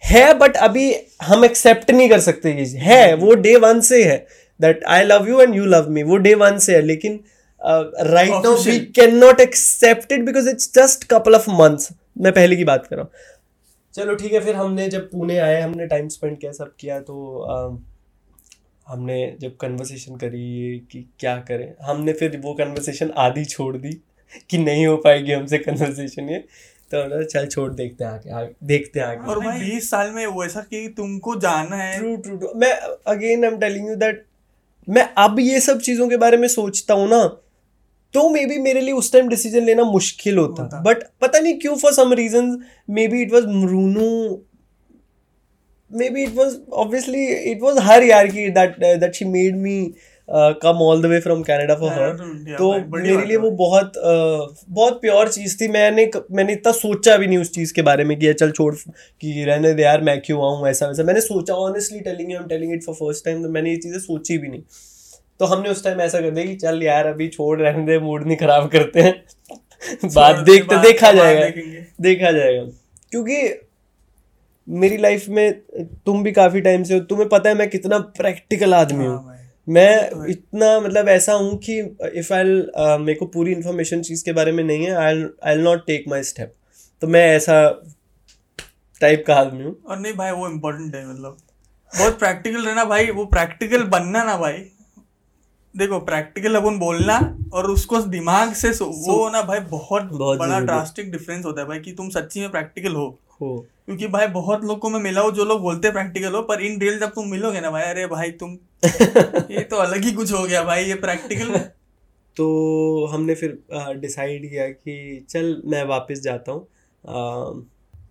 [0.06, 0.92] है बट अभी
[1.22, 4.16] हम एक्सेप्ट नहीं कर सकते ये है वो डे वन से है।
[4.60, 7.20] That I love you and you love me वो डे वन से है। लेकिन
[7.60, 11.88] right now we can not accept it because it's just couple of months
[12.18, 13.10] मैं पहले की बात कर रहा हूँ।
[13.94, 17.38] चलो ठीक है फिर हमने जब पुणे आए हमने टाइम स्पेंड किया सब किया तो
[17.40, 17.78] अम,
[18.86, 23.92] हमने जब कन्वर्सेशन करी कि क्या करें हमने फिर वो कन्वर्सेशन आधी छोड़ दी
[24.50, 26.44] कि नहीं हो पाएगी हमसे कन्वर्सेशन ये।
[26.90, 29.30] तो हमने चल छोड़ देखते हैं आगे, आगे देखते हैं आगे.
[29.30, 32.72] और भाई बीस साल में वो ऐसा कि तुमको जाना है। ट्रू ट्रू ट्रू मैं
[33.08, 34.24] again I am telling you that
[34.88, 37.24] मैं अब ये सब चीज़ों के बारे में सोचता हूँ ना
[38.14, 41.58] तो मे बी मेरे लिए उस टाइम डिसीज़न लेना मुश्किल होता। होता। बट पता नहीं
[41.60, 42.58] क्यों for some reason
[43.08, 44.10] maybe it was Marunu
[46.10, 49.78] maybe it was obviously it was her यार की that that she made me
[50.28, 52.16] come all the way from Canada for her
[52.58, 52.70] तो
[53.02, 57.38] मेरे लिए वो बहुत अ, बहुत प्योर चीज़ थी। मैंने मैंने इतना सोचा भी नहीं
[57.38, 60.68] उस चीज़ के बारे में कि चल छोड़ कि रहने दे यार मैं क्यों आऊँ?
[60.68, 63.48] ऐसा वैसा। मैंने सोचा honestly telling you I am telling it for first time तो
[63.48, 64.62] मैंने ये चीज़ें सोची भी नहीं।
[65.40, 68.26] तो हमने उस टाइम ऐसा कर दिया कि चल यार अभी छोड़ रहने दे मूड
[68.26, 69.14] नहीं खराब करते हैं।
[70.04, 71.46] बात देखते देखा जाएगा।
[72.00, 72.62] देखा जाएगा।
[73.10, 73.36] क्योंकि
[74.68, 75.52] मेरी लाइफ में
[76.06, 79.35] तुम भी काफ़ी टाइम से हो तुम्हें पता है मैं कितना प्रैक्टिकल आदमी हूँ हाँ।
[79.68, 82.44] मैं इतना मतलब ऐसा हूँ कि इफ़ आई
[82.98, 86.22] मेरे को पूरी इन्फॉर्मेशन चीज़ के बारे में नहीं है I I not take my
[86.22, 86.54] step
[87.00, 87.82] तो मैं ऐसा
[89.00, 91.36] टाइप का आदमी हूँ। और नहीं भाई वो इम्पोर्टेंट है मतलब।
[91.98, 94.52] बहुत प्रैक्टिकल रहना भाई वो प्रैक्टिकल बनना ना भाई।
[95.76, 100.60] देखो प्रैक्टिकल अपन बोलना और उसको दिमाग से सो- वो ना भाई बहुत, बहुत बड़ा
[100.60, 104.64] ड्रास्टिक डिफरेंस होता है भाई कि तुम सच्ची में प्रैक्टिकल हो। हो। क्योंकि भाई बहुत
[104.64, 107.08] लोग को मैं मिला हूँ जो लोग बोलते हैं प्रैक्टिकल हो पर इन रियल जब
[107.08, 108.58] तुम मिलोगे ना भाई अरे भाई तुम
[109.50, 111.58] ये तो अलग ही कुछ हो गया भाई ये प्रैक्टिकल
[112.36, 113.58] तो हमने फिर
[114.00, 116.68] डिसाइड किया कि चल मैं वापस जाता हूँ।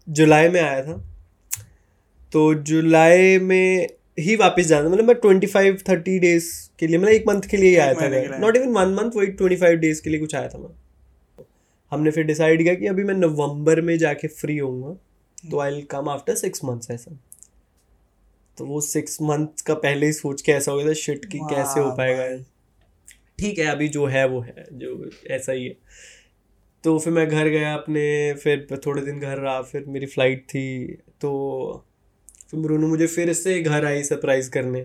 [0.10, 1.04] जुलाई में आया था।
[2.32, 3.88] तो जुलाई में
[4.20, 7.58] ही वापस जाना मतलब मैं ट्वेंटी फाइव थर्टी डेज़ के लिए मतलब एक मंथ के
[7.58, 10.36] लिए ही आया था। नॉट इवन वन मंथ वही ट्वेंटी फाइव डेज़ के लिए कुछ
[10.36, 10.70] आया था मैं।
[11.92, 14.98] हमने फिर डिसाइड किया कि अभी मैं नवंबर में जाके फ्री होऊँगा।
[15.52, 17.18] तो I will come after six months ऐसा।
[18.58, 21.40] तो वो सिक्स मंथ का पहले ही सोच के ऐसा हो गया था शिट कि
[21.50, 22.28] कैसे हो पाएगा।
[23.40, 25.76] ठीक है अभी जो है वो है जो ऐसा ही है।
[26.84, 30.86] तो फिर मैं घर गया अपने फिर थोड़े दिन घर रहा फिर मेरी फ़्लाइट थी
[31.22, 31.32] तो
[32.50, 34.82] फिर मरूनू मुझे फिर से घर आई सरप्राइज़ करने।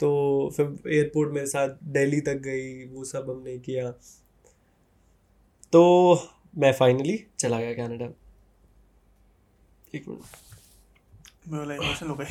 [0.00, 0.08] तो
[0.56, 3.90] फिर एयरपोर्ट मेरे साथ दिल्ली तक गई वो सब हमने किया।
[5.72, 5.82] तो
[6.58, 8.12] मैं फाइनली चला गया कनाडा
[9.94, 10.20] एक मिनट
[11.52, 12.26] मैं बोला इमोशनल हो गए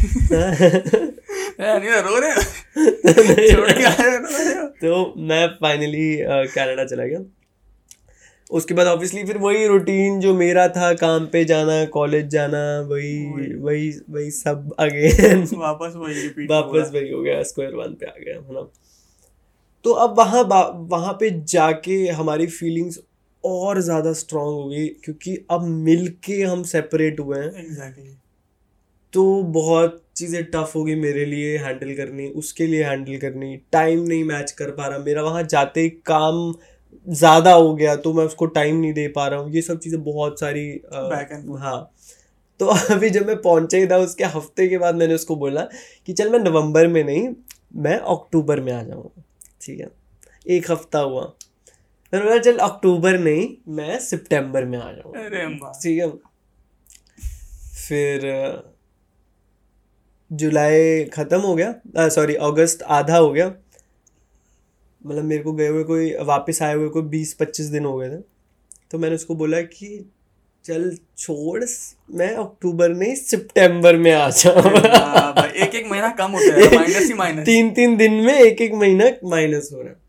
[2.02, 6.16] रो रहे छोड़ के आए रो रहे तो मैं फाइनली
[6.56, 7.20] कनाडा चला गया।
[8.52, 13.30] उसके बाद ऑब्वियसली फिर वही रूटीन जो मेरा था काम पे जाना कॉलेज जाना वही
[13.30, 18.14] वही। वही वही सब अगेन वापस वही वापस वही हो गया स्क्वायर वन पे आ
[18.20, 18.68] गया है ना?
[19.86, 20.44] तो अब वहाँ
[20.92, 23.00] वहाँ पे जाके हमारी फीलिंग्स
[23.46, 28.16] और ज़्यादा स्ट्रांग हो गई क्योंकि अब मिल के हम सेपरेट हुए हैं। एग्जैक्टली
[29.14, 34.00] तो बहुत चीज़ें टफ हो गई मेरे लिए हैंडल करनी उसके लिए हैंडल करनी। टाइम
[34.00, 36.54] नहीं मैच कर पा रहा। मेरा वहाँ जाते ही काम
[37.08, 40.04] ज़्यादा हो गया तो मैं उसको टाइम नहीं दे पा रहा हूँ। ये सब चीज़ें
[40.04, 41.60] बहुत सारी forth.
[41.60, 41.92] हाँ।
[42.60, 42.66] तो
[42.96, 45.62] अभी जब मैं पहुँचा ही था उसके हफ़्ते के बाद मैंने उसको बोला
[46.08, 47.28] कि चल मैं नवंबर में नहीं
[47.76, 49.24] मैं अक्टूबर में आ जाऊँगा।
[49.62, 49.88] ठीक है?
[50.50, 51.34] एक हफ़्ता हुआ।
[52.14, 55.48] मैंने चल अक्टूबर नहीं मैं सितंबर में आ जाऊँगा अरे
[55.82, 56.08] ठीक है?
[57.88, 58.20] फिर
[60.32, 63.48] जुलाई ख़त्म हो गया। सॉरी अगस्त आधा हो गया।
[65.06, 68.10] मतलब मेरे को गए हुए कोई वापस आए हुए कोई बीस पच्चीस दिन हो गए
[68.10, 68.22] थे।
[68.92, 70.12] तो मैंने उसको बोला कि
[70.66, 71.64] चल छोड़
[72.12, 74.72] मैं अक्टूबर नहीं सितंबर में आ जाऊँ।
[75.48, 78.74] एक एक महीना कम होता है माइनस ही माइनस। तीन तीन दिन में एक एक
[78.74, 80.05] महीना माइनस हो रहा है।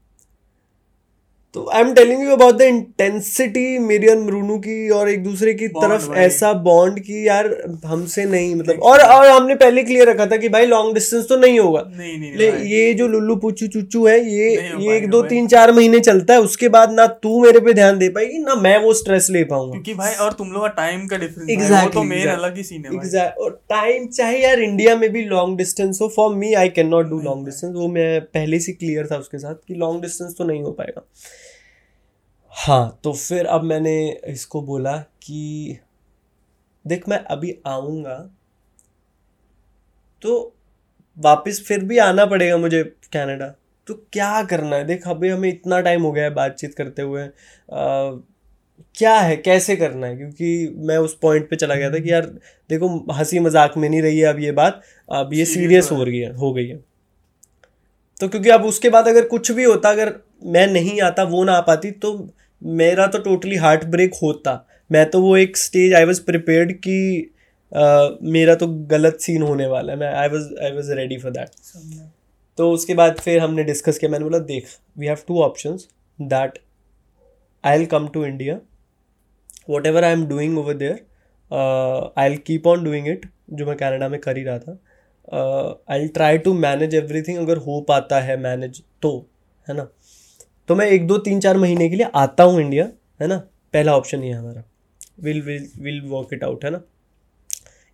[1.57, 5.53] तो I am telling you about the intensity मेरी और मरूनू की और एक दूसरे
[5.55, 7.47] की Bond तरफ़ भाई। ऐसा बॉन्ड की यार
[7.85, 11.37] हमसे नहीं मतलब और और हमने पहले क्लियर रखा था कि भाई लॉन्ग डिस्टेंस तो
[11.37, 14.51] नहीं होगा। नहीं नहीं ये जो लुल्लू पुचू चुचू है ये
[14.81, 17.99] ये एक दो तीन चार महीने चलता है उसके बाद ना तू मेरे पे ध्यान
[17.99, 21.07] दे पाएगी ना मैं वो स्ट्रेस ले पाऊँगा। क्योंकि भाई और तुम लोग का टाइम
[21.07, 25.09] का डिफरेंस तो मेन अलग ही सीन है एग्जैक्ट और टाइम चाहे यार इंडिया में
[25.13, 28.61] भी लॉन्ग डिस्टेंस हो for me I can not do long distance वो मैं पहले
[28.61, 31.07] से क्लियर था उसके साथ कि लॉन्ग डिस्टेंस तो नहीं हो पाएगा।
[32.57, 33.93] हाँ तो फिर अब मैंने
[34.27, 35.79] इसको बोला कि
[36.85, 38.17] देख मैं अभी आऊँगा
[40.23, 40.33] तो
[41.17, 42.83] वापस फिर भी आना पड़ेगा मुझे
[43.13, 43.47] कनाडा।
[43.87, 44.85] तो क्या करना है?
[44.85, 47.29] देख अभी हमें इतना टाइम हो गया है बातचीत करते हुए। आ,
[48.95, 49.37] क्या है?
[49.37, 50.17] कैसे करना है?
[50.17, 52.27] क्योंकि मैं उस पॉइंट पे चला गया था कि यार
[52.71, 56.21] देखो हँसी मज़ाक में नहीं रही है अब ये बात। अब ये सीरियस हो रही
[56.21, 56.79] है। हो गई है।
[58.21, 60.15] तो क्योंकि अब उसके बाद अगर कुछ भी होता अगर
[60.47, 62.13] मैं नहीं आता वो ना आ पाती तो
[62.63, 64.53] मेरा तो टोटली हार्ट ब्रेक होता।
[64.91, 67.33] मैं तो वो एक स्टेज आई वॉज़ प्रिपेयर्ड कि
[68.33, 71.51] मेरा तो गलत सीन होने वाला है। मैं I was I was ready for that
[72.59, 75.89] तो उसके बाद फिर हमने डिस्कस किया। मैंने बोला देख we have two options
[76.19, 76.59] that
[77.79, 78.59] I'll come to India
[79.87, 84.19] whatever I am doing over there I'll keep on doing it जो मैं कैनेडा में
[84.21, 84.79] कर ही रहा था।
[85.91, 89.11] I will try to manage everything अगर हो पाता है मैनेज तो
[89.67, 89.89] है ना?
[90.69, 92.85] तो मैं एक दो तीन चार महीने के लिए आता हूँ इंडिया
[93.21, 93.37] है ना?
[93.75, 94.63] पहला ऑप्शन ये है हमारा।
[95.21, 96.81] Will will will work it out है ना?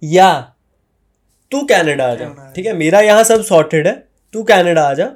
[0.02, 0.40] या
[1.52, 2.72] तू कनाडा आ जा ठीक है?
[2.74, 3.94] मेरा यहाँ सब सॉर्टेड है
[4.34, 5.06] तू कैनेडा आ जा।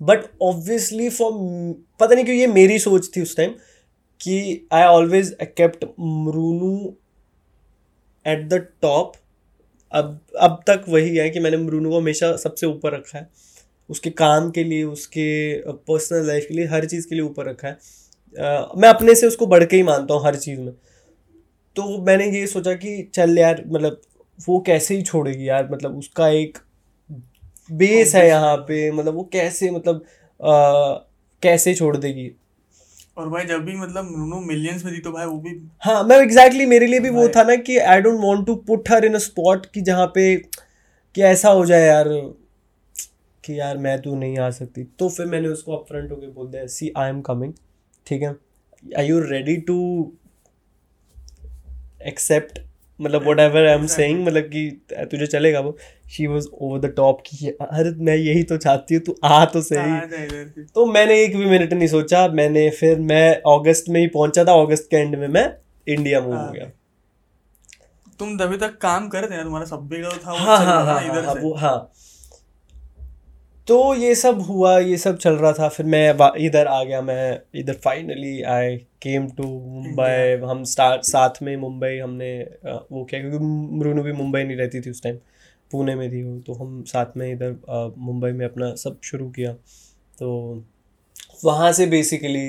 [0.00, 1.32] बट ऑब्वियसली फॉर
[2.00, 3.50] पता नहीं क्यों ये मेरी सोच थी उस टाइम
[4.20, 6.94] कि I always kept Marunu
[8.26, 9.12] at the top
[9.92, 13.28] अब अब तक वही है कि मैंने मरूनू को हमेशा सबसे ऊपर रखा है।
[13.90, 15.26] उसके काम के लिए उसके
[15.70, 19.26] पर्सनल लाइफ के लिए हर चीज़ के लिए ऊपर रखा है। अ, मैं अपने से
[19.26, 20.72] उसको बढ़ के ही मानता हूँ हर चीज़ में।
[21.76, 24.00] तो मैंने ये सोचा कि चल यार मतलब
[24.48, 26.58] वो कैसे ही छोड़ेगी यार मतलब उसका एक
[27.72, 31.08] बेस है यहाँ पे मतलब वो कैसे मतलब अ,
[31.42, 32.30] कैसे छोड़ देगी।
[33.18, 35.50] और भाई जब भी मतलब नुनू मिलियंस में थी तो भाई वो भी
[35.84, 38.54] हाँ मैं एग्जैक्टली exactly, मेरे लिए भी वो था ना कि I don't want to
[38.68, 42.08] put her in a spot कि जहाँ पे कि ऐसा हो जाए यार।
[43.44, 46.66] कि यार मैं तू नहीं आ सकती। तो फिर मैंने उसको अपफ्रंट होके बोल दिया
[46.66, 47.52] सी आई एम कमिंग
[48.06, 48.34] ठीक है?
[48.98, 49.76] I you ready to
[52.06, 52.58] accept
[52.98, 53.86] मतलब whatever I am.
[53.86, 54.68] Saying मतलब कि
[55.10, 55.76] तुझे चलेगा वो?
[56.10, 59.60] She was over the top की अरे मैं यही तो चाहती हूँ तू आ तो
[59.62, 64.44] सही। तो मैंने एक भी मिनट नहीं सोचा। मैंने फिर मैं अगस्त में ही पहुँचा
[64.44, 65.46] था अगस्त के एंड में मैं
[65.86, 66.70] इंडिया मूव हो हाँ। गया।
[68.20, 70.84] तुम तभी तक काम कर रहे थे तुम्हारा सब भी था वो हाँ चल हाँ
[70.84, 71.76] हाँ हाँ हाँ, वो हाँ।
[73.68, 77.40] तो ये सब हुआ ये सब चल रहा था। फिर मैं इधर आ गया मैं
[77.54, 82.32] इधर finally I came to Mumbai हम साथ में मुंबई हमने
[82.66, 83.38] वो क्या क्योंकि
[83.78, 85.16] मरूनू भी मुंबई नहीं रहती थी उस टाइम
[85.70, 89.52] पुणे में थी वो तो हम साथ में इधर मुंबई में अपना सब शुरू किया।
[90.18, 90.64] तो
[91.44, 92.46] वहाँ से बेसिकली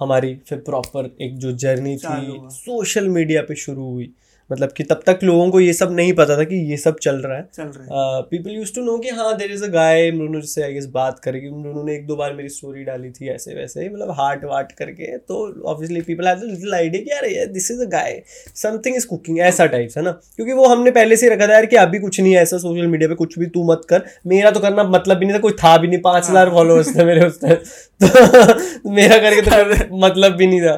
[0.00, 4.10] हमारी फिर प्रॉपर एक जो जर्नी थी सोशल मीडिया पे शुरू हुई।
[4.50, 7.16] मतलब कि तब तक लोगों को ये सब नहीं पता था कि ये सब चल
[7.16, 7.86] रहा है। चल रहे
[8.30, 11.18] पीपल यूज़ टू नो कि हाँ देर इज़ अ गाय मृनु जिससे आई गेस बात
[11.24, 14.72] करेगी मृनु ने एक दो बार मेरी स्टोरी डाली थी ऐसे वैसे मतलब हार्ट वार्ट
[14.72, 18.20] करके। तो obviously people have little idea कि यार this is a guy
[18.56, 20.10] something is cooking ऐसा टाइप्स है ना?
[20.36, 22.86] क्योंकि वो हमने पहले से रखा था यार कि अभी कुछ नहीं है ऐसा सोशल
[22.86, 25.52] मीडिया पे कुछ भी तू मत कर। मेरा तो करना मतलब भी नहीं था कोई
[25.64, 27.56] था भी नहीं पाँच हज़ार हाँ। फॉलोअर्स थे मेरे उस टाइम
[28.02, 30.74] तो मेरा करके तो मतलब भी नहीं था।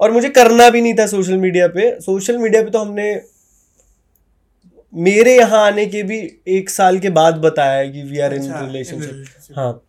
[0.00, 3.20] और मुझे करना भी नहीं था सोशल मीडिया पे। सोशल मीडिया पे तो हमने
[4.92, 6.18] मेरे यहाँ आने के भी
[6.48, 9.82] एक साल के बाद बताया कि वी आर इन रिलेशनशिप हाँ।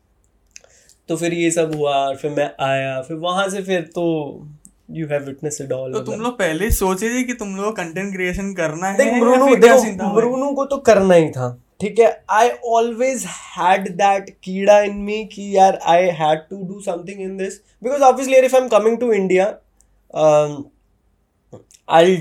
[1.10, 4.06] तो फिर ये सब हुआ और फिर मैं आया फिर वहाँ से फिर तो
[4.92, 8.14] you have witness it all तो तुम लोग पहले सोचे थे कि तुम लोग कंटेंट
[8.14, 10.16] क्रिएशन करना है ब्रूनो देखो?
[10.16, 12.24] ब्रूनो को तो करना ही था ठीक है?
[12.30, 13.26] आई ऑलवेज
[13.58, 18.02] हैड दैट कीड़ा इन मी कि यार I had to do something in this because
[18.02, 19.46] obviously if I am coming to India
[21.90, 22.16] I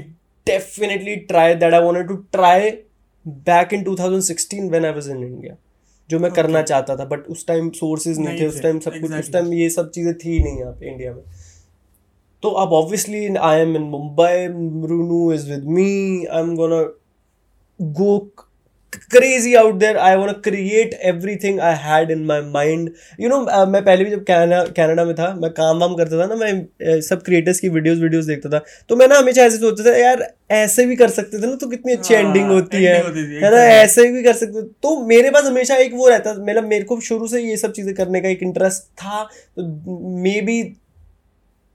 [0.46, 2.70] definitely try that I wanted to try
[3.26, 5.56] back in 2016 when I was in India
[6.10, 6.42] जो मैं okay.
[6.42, 8.46] करना चाहता था but उस time sources नहीं नहीं थे.
[8.46, 11.22] उस टाइम सब कुछ उस टाइम ये सब चीज़ें थी नहीं यहाँ पे इंडिया में.
[12.42, 14.46] तो अब obviously I am in Mumbai
[14.88, 17.00] Runu is with me I am gonna
[17.80, 18.20] go
[19.14, 19.98] crazy out there.
[20.00, 22.90] I want to create everything i had in my mind.
[23.20, 26.22] You know uh, मैं पहले भी जब कनाडा कनाडा में था मैं काम वाम करता
[26.22, 26.52] था ना मैं
[26.94, 29.96] uh, सब क्रिएटर्स की वीडियोस वीडियोस देखता था तो मैं ना हमेशा ऐसे सोचता था
[29.96, 33.34] यार ऐसे भी कर सकते थे ना तो कितनी अच्छी एंडिंग होती है। ending होती
[33.34, 33.56] है ना.
[33.56, 37.28] ऐसे भी कर सकते तो मेरे पास हमेशा एक वो रहता मतलब मेरे को शुरू
[37.28, 39.62] से ये सब चीज़ें करने का एक इंटरेस्ट था तो
[40.22, 40.62] मे बी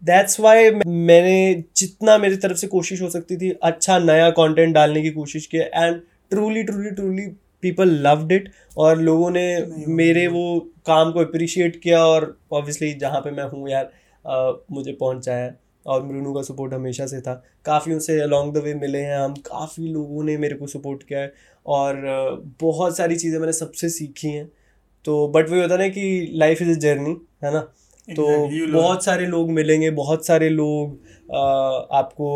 [0.03, 5.01] दैट्स वाई मैंने जितना मेरी तरफ़ से कोशिश हो सकती थी अच्छा नया कंटेंट डालने
[5.01, 6.01] की कोशिश की and
[6.31, 7.25] truly truly truly
[7.63, 9.43] people loved it और लोगों ने
[9.87, 10.43] मेरे वो
[10.85, 13.91] काम को अप्रिशिएट किया और ऑब्वियसली जहाँ पे मैं हूँ यार
[14.25, 15.53] अ, मुझे पहुँचाया
[15.85, 17.33] और मृनु का सपोर्ट हमेशा से था।
[17.65, 21.19] काफ़ी उनसे अलॉन्ग द वे मिले हैं हम काफ़ी लोगों ने मेरे को सपोर्ट किया
[21.19, 21.33] है
[21.65, 22.01] और
[22.61, 24.45] बहुत सारी चीज़ें मैंने सबसे सीखी हैं।
[25.05, 27.59] तो बट वही होता ना कि लाइफ इज़ अ जर्नी है ना?
[28.07, 28.23] तो
[28.73, 30.93] बहुत सारे लोग मिलेंगे बहुत सारे लोग
[31.31, 31.37] अ,
[31.97, 32.29] आपको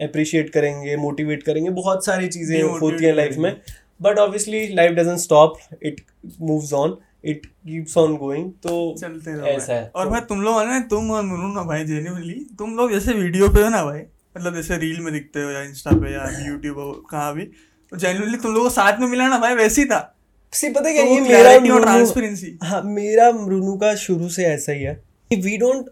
[0.00, 3.54] अप्रिशिएट करेंगे मोटिवेट करेंगे बहुत सारी चीज़ें होती हैं लाइफ में।
[4.02, 6.00] But obviously life doesn't stop it
[6.40, 10.42] moves on it keeps on going तो चलते रहो ऐसा है। और तो- भाई तुम
[10.42, 13.84] लोग ना तुम और मुनू ना भाई जेन्युइनली तुम लोग जैसे वीडियो पे हो ना
[13.84, 14.00] भाई
[14.36, 17.44] मतलब जैसे रील में दिखते हो या इंस्टा पे या यूट्यूब हो कहाँ भी
[17.92, 20.14] तो जेन्युइनली तुम लोगों को साथ में मिला ना भाई वैसे ही था।
[20.52, 24.82] सी पता क्या तो ये मेरा ट्रांसपेरेंसी हाँ मेरा मृनु का शुरू से ऐसा ही
[24.82, 24.92] है
[25.30, 25.86] we don't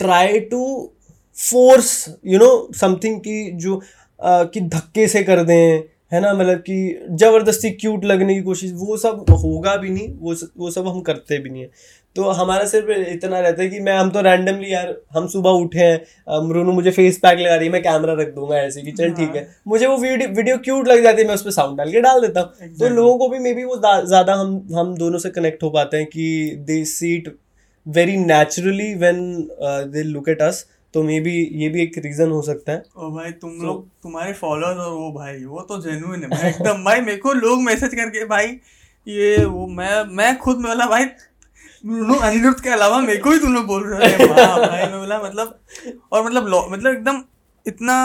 [0.00, 0.60] try to
[1.38, 1.92] force
[2.26, 5.82] you know something की जो अ, कि धक्के से कर दें
[6.12, 6.32] है ना?
[6.34, 10.86] मतलब कि ज़बरदस्ती क्यूट लगने की कोशिश वो सब होगा भी नहीं वो वो सब
[10.88, 11.70] हम करते भी नहीं है।
[12.16, 15.78] तो हमारा सिर्फ़ इतना रहता है कि मैं हम तो रैंडमली यार हम सुबह उठे
[15.78, 19.12] हैं मृनु मुझे फेस पैक लगा रही है मैं कैमरा रख दूँगा ऐसे कि चल
[19.12, 21.92] ठीक है। मुझे वो वीडियो वीडियो क्यूट लग जाती है मैं उस पर साउंड डाल
[21.92, 25.18] के डाल देता हूँ। तो लोगों को भी मे बी वो ज़्यादा हम हम दोनों
[25.18, 26.26] से कनेक्ट हो पाते हैं कि
[26.66, 27.34] they sit
[27.86, 29.22] very naturally when
[29.92, 30.64] they look at us
[30.94, 31.32] तो मे बी
[31.62, 34.92] ये भी एक रीजन हो सकता है। ओ भाई तुम So- लोग तुम्हारे फॉलोअर्स और
[34.92, 38.46] वो भाई वो तो जेन्युइन है। भाई एकदम भाई मेरे को लोग मैसेज करके भाई
[39.06, 43.54] ये वो मैं मैं खुद में बोला भाई अनिरुद्ध के अलावा मेरे को ही तुम
[43.54, 45.58] लोग बोल रहे हो। भाई मैं बोला मतलब
[46.12, 47.22] और मतलब मतलब एकदम
[47.66, 47.98] इतना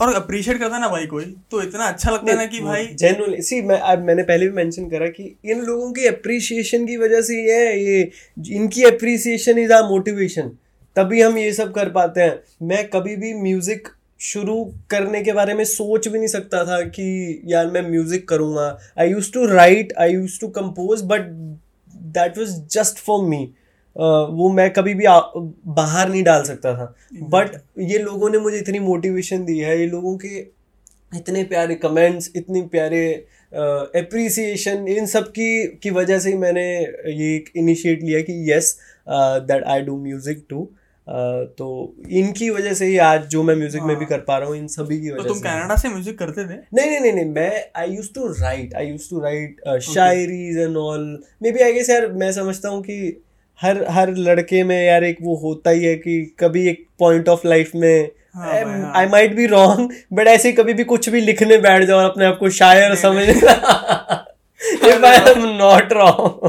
[0.00, 2.86] और अप्रिशिएट करता है ना भाई कोई तो इतना अच्छा लगता है ना कि भाई
[3.00, 6.96] जेनुअनली सी मैं अब मैंने पहले भी मेंशन करा कि इन लोगों की अप्रिसिएशन की
[6.96, 8.10] वजह से ये है ये
[8.56, 10.50] इनकी अप्रिसिएशन इज़ आर मोटिवेशन
[10.96, 13.88] तभी हम ये सब कर पाते हैं। मैं कभी भी म्यूज़िक
[14.20, 18.66] शुरू करने के बारे में सोच भी नहीं सकता था कि यार मैं म्यूज़िक करूँगा।
[18.98, 21.28] I use to write I use to compose but
[22.14, 23.42] that was just for me
[23.96, 28.58] वो मैं कभी भी आ, बाहर नहीं डाल सकता था। बट ये लोगों ने मुझे
[28.58, 30.38] इतनी मोटिवेशन दी है ये लोगों के
[31.12, 33.06] इतने प्यारे कमेंट्स इतने प्यारे
[33.52, 36.66] अप्रिसिएशन इन सब की की वजह से ही मैंने
[37.12, 38.76] ये इनिशिएट लिया कि yes
[39.08, 40.68] that I do music too
[41.10, 44.56] तो इनकी वजह से ही आज जो मैं म्यूज़िक में भी कर पा रहा हूँ
[44.56, 46.58] इन सभी की तो वजह तुम से। कनाडा से म्यूज़िक करते थे?
[46.74, 50.76] नहीं नहीं नहीं नहीं मैं I use to write I use to write shayaris and
[50.76, 53.22] all maybe I guess यार मैं समझता हूँ कि
[53.62, 57.46] हर हर लड़के में यार एक वो होता ही है कि कभी एक पॉइंट ऑफ़
[57.48, 61.58] लाइफ में हाँ हाँ। I might be wrong but ऐसे कभी भी कुछ भी लिखने
[61.58, 63.28] बैठ जाओ और अपने आप को शायर समझ
[64.60, 66.44] if I am not wrong.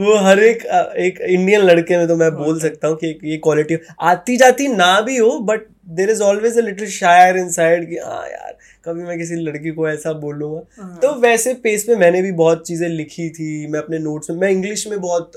[0.00, 0.64] वो हर एक
[0.98, 5.00] एक इंडियन लड़के में तो मैं बोल सकता हूँ कि ये क्वालिटी आती जाती ना
[5.00, 9.02] भी हो but there is always a little शायर इन साइड कि हाँ यार कभी
[9.02, 12.88] मैं किसी लड़की को ऐसा बोलूँगा हाँ। तो वैसे पेस पे मैंने भी बहुत चीज़ें
[12.88, 15.32] लिखी थी मैं अपने नोट्स में मैं इंग्लिश में बहुत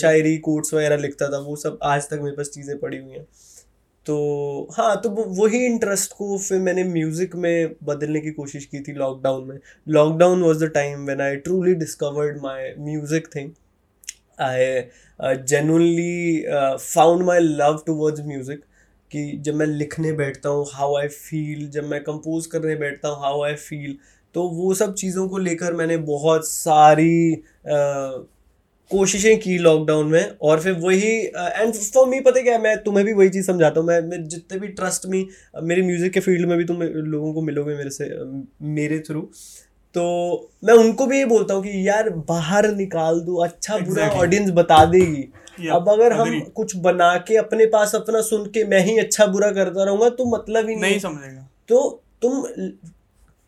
[0.00, 3.26] शायरी कोट्स वगैरह लिखता था वो सब आज तक मेरे पास चीज़ें पड़ी हुई हैं
[4.06, 8.92] तो हाँ तो वही इंटरेस्ट को फिर मैंने म्यूज़िक में बदलने की कोशिश की थी
[8.92, 13.50] लॉकडाउन में। Lockdown was the time when I truly discovered my music thing
[14.40, 16.44] I genuinely
[16.76, 18.60] found my love towards music
[19.10, 23.18] कि जब मैं लिखने बैठता हूँ हाउ आई फील जब मैं कंपोज करने बैठता हूँ
[23.20, 23.98] हाउ आई फील
[24.34, 28.35] तो वो सब चीज़ों को लेकर मैंने बहुत सारी uh,
[28.90, 33.04] कोशिशें की लॉकडाउन में और फिर वही एंड फॉर मी पता क्या है, मैं तुम्हें
[33.06, 35.26] भी वही चीज़ समझाता हूँ। मैं, मैं जितने भी ट्रस्ट मी
[35.62, 38.10] मेरे म्यूज़िक के फ़ील्ड में भी तुम लोगों को मिलोगे मेरे से
[38.74, 39.20] मेरे थ्रू
[39.94, 40.04] तो
[40.64, 43.88] मैं उनको भी ये बोलता हूँ कि यार बाहर निकाल दो अच्छा exactly.
[43.88, 45.22] बुरा ऑडियंस बता देगी।
[45.58, 49.26] Yep, अब अगर हम कुछ बना के अपने पास अपना सुन के मैं ही अच्छा
[49.26, 52.44] बुरा करता रहूँगा तो मतलब ही नहीं नहीं। समझेगा। तो तुम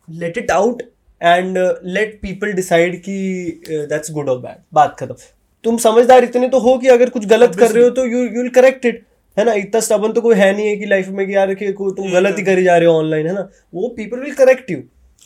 [0.07, 0.81] let it out
[1.21, 1.57] and
[1.87, 5.15] let people decide कि दैट्स गुड और बैड बात खत्म.
[5.63, 8.41] तुम समझदार इतने तो हो कि अगर कुछ गलत कर रहे हो तो you you
[8.41, 9.03] will correct it
[9.37, 9.53] है ना?
[9.55, 12.37] इतना स्टबन तो कोई है नहीं है कि लाइफ में कि यार कि तुम गलत
[12.37, 13.49] ही करी जा रहे हो ऑनलाइन है ना?
[13.73, 14.77] वो people will correct you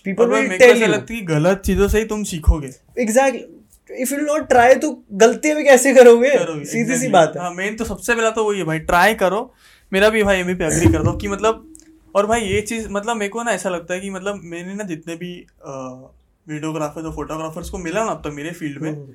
[0.05, 2.69] people will tell you लगता है गलत चीज़ों से ही तुम सीखोगे।
[3.01, 6.29] Exactly if you not try तो गलतियाँ भी कैसे करोगे?
[6.65, 9.51] सीधी सी बात है। हाँ मेन तो सबसे पहला तो वही है भाई ट्राई करो।
[9.91, 11.72] मेरा भी भाई एमी पे अग्री करता हूँ कि मतलब
[12.15, 14.83] और भाई ये चीज़ मतलब मेरे को ना ऐसा लगता है कि मतलब मैंने ना
[14.83, 15.31] जितने भी
[16.47, 19.13] वीडियोग्राफर्स और फोटोग्राफर्स को मिला ना अब तक मेरे फ़ील्ड में हम्म,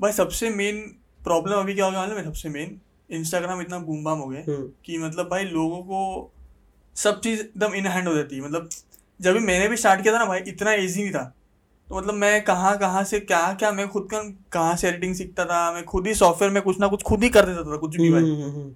[0.00, 0.80] भाई सबसे मेन
[1.24, 2.80] प्रॉब्लम अभी क्या हो गया है सबसे मेन
[3.10, 4.42] इंस्टाग्राम इतना बूम बाम हो गया
[4.84, 6.30] कि मतलब भाई लोगों को
[6.96, 8.68] सब चीज़ एकदम इन हैंड हो जाती है। मतलब
[9.20, 11.22] जब भी मैंने भी स्टार्ट किया था ना भाई इतना ईजी नहीं था।
[11.88, 14.22] तो मतलब मैं कहाँ कहाँ से क्या क्या मैं खुद का
[14.52, 17.28] कहाँ से एडिटिंग सीखता था मैं खुद ही सॉफ्टवेयर में कुछ ना कुछ खुद ही
[17.28, 18.74] कर देता था कुछ भी भाई। हम्म, हम्म।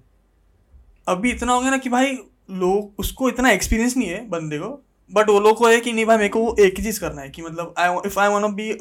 [1.07, 2.17] अभी इतना हो गया ना कि भाई
[2.59, 4.79] लोग उसको इतना एक्सपीरियंस नहीं है बंदे को
[5.11, 7.21] बट वो लोग को है कि नहीं भाई मेरे को वो एक ही चीज़ करना
[7.21, 8.77] है कि मतलब I if I want to be a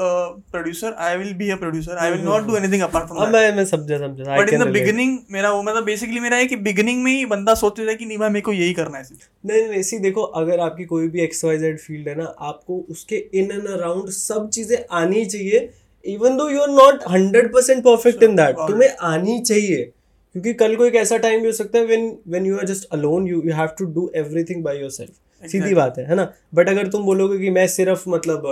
[0.52, 3.64] producer I will be a producer I will not do anything apart from मैं मैं
[3.64, 4.66] समझा समझा। But in the.
[4.68, 7.96] बिगिनिंग मेरा वो मतलब बेसिकली मेरा है कि बिगिनिंग में ही बंदा सोच लेता है
[7.96, 9.04] कि नहीं भाई मेरे को यही करना है
[9.46, 12.84] नहीं नहीं ऐसी देखो अगर आपकी कोई भी एक्स वाई जेड फ़ील्ड है ना आपको
[12.90, 15.68] उसके इन एंड अराउंड सब चीज़ें आनी चाहिए
[16.06, 19.90] even though you are not hundred percent perfect in that तुम्हें आनी चाहिए।
[20.35, 22.89] क्योंकि कल को एक ऐसा टाइम भी हो सकता है when when you are just
[22.93, 26.33] alone you you have to do everything by yourself सीधी बात है है ना?
[26.55, 28.47] बट अगर तुम बोलोगे कि मैं सिर्फ़ मतलब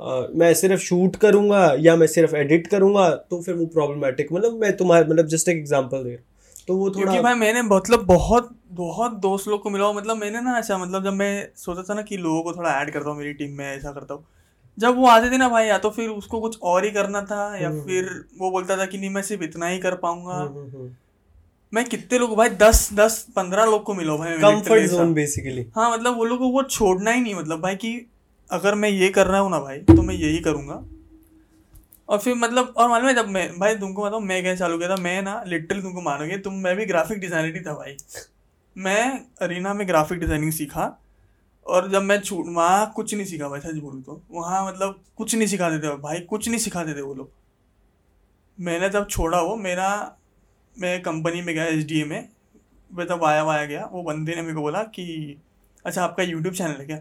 [0.00, 4.58] अ, मैं सिर्फ़ शूट करूँगा या मैं सिर्फ़ एडिट करूँगा तो फिर वो प्रॉब्लमेटिक मतलब
[4.60, 7.62] मैं तुम्हारे मतलब जस्ट एक एग्जांपल दे रहा हूँ। तो वो क्योंकि थोड़ा भाई मैंने
[7.62, 11.82] मतलब बहुत बहुत दोस्त लोग को मिला मतलब मैंने ना ऐसा मतलब जब मैं सोचा
[11.82, 14.24] था ना कि लोगों को थोड़ा ऐड करता हूँ मेरी टीम में ऐसा करता हूँ
[14.78, 17.40] जब वो आते थे ना भाई या तो फिर उसको कुछ और ही करना था
[17.56, 18.08] या हम्म। फिर
[18.38, 20.88] वो बोलता था कि नहीं मैं सिर्फ़ इतना ही कर पाऊँगा। हम्म, हम्म।
[21.72, 25.66] मैं कितने लोग भाई दस दस पंद्रह लोग को मिला भाई मैं कंफर्ट जोन बेसिकली
[25.76, 27.90] हाँ मतलब वो लोग को वो छोड़ना ही नहीं मतलब भाई कि
[28.50, 30.82] अगर मैं ये कर रहा हूँ ना भाई तो मैं यही करूँगा।
[32.08, 34.88] और फिर मतलब और मालूम है जब मैं भाई तुमको बताऊँ मैं क्या चालू किया
[34.90, 34.96] था?
[34.96, 37.96] मैं ना लिटरली तुमको मानोगे तुम मैं भी ग्राफिक डिज़ाइनर ही था भाई।
[38.76, 40.86] मैं अरीना में ग्राफिक डिज़ाइनिंग सीखा
[41.66, 45.34] और जब मैं छूट वहाँ कुछ नहीं सीखा भाई सच बोलूँ तो। वहाँ मतलब कुछ
[45.34, 47.30] नहीं सिखाते थे भाई कुछ नहीं सिखाते थे वो लोग।
[48.58, 49.88] मैंने जब छोड़ा वो मेरा
[50.76, 52.28] मैं कंपनी में गया एच में
[52.90, 55.36] मैं तब आया वाया गया। वो बंदे ने मेरे को बोला कि
[55.84, 56.96] अच्छा आपका यूट्यूब चैनल है क्या?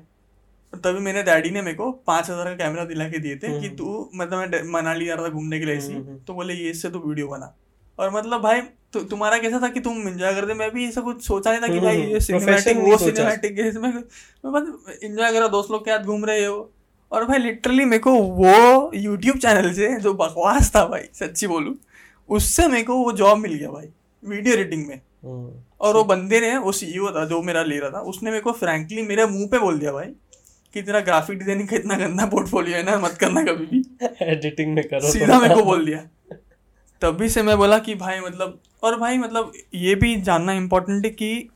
[0.73, 3.67] तभी मेरे डैडी ने मेरे को पाँच हज़ार का कैमरा दिला के दिए थे कि
[3.67, 6.33] हम्म। तू मतलब मैं मनाली जा रहा था घूमने के लिए ऐसी। हम्म, हम्म। तो
[6.33, 7.53] बोले ये इससे तू वीडियो बना।
[7.99, 8.61] और मतलब भाई
[8.93, 10.53] तो तुम्हारा कैसा था कि तुम एंजॉय करते?
[10.53, 13.89] मैं भी ऐसा कुछ सोचा नहीं था कि भाई ये सिनेमैटिक वो सिनेमैटिक है इसमें।
[13.89, 16.71] मैं बस एंजॉय करा दोस्त लोग के साथ घूम रहे हो।
[17.11, 21.73] और भाई लिटरली मेरे को वो यूट्यूब चैनल से जो बकवास था भाई सच्ची बोलूँ
[22.29, 23.87] उससे मेरे को वो जॉब मिल गया भाई
[24.23, 25.51] वीडियो एडिटिंग में। हम्म।
[25.81, 28.51] और वो बंदे ने वो सीईओ था जो मेरा ले रहा था उसने मेरे को
[28.53, 30.07] फ्रैंकली मेरे मुँह पे बोल दिया भाई
[30.75, 33.83] कि तेरा ग्राफिक डिज़ाइनिंग का इतना गंदा पोर्टफोलियो है ना मत करना कभी भी।
[34.23, 35.99] एडिटिंग में करो सीधा मेरे को बोल दिया।
[37.01, 41.11] तभी से मैं बोला कि भाई मतलब और भाई मतलब ये भी जानना इम्पोर्टेंट है
[41.11, 41.49] कि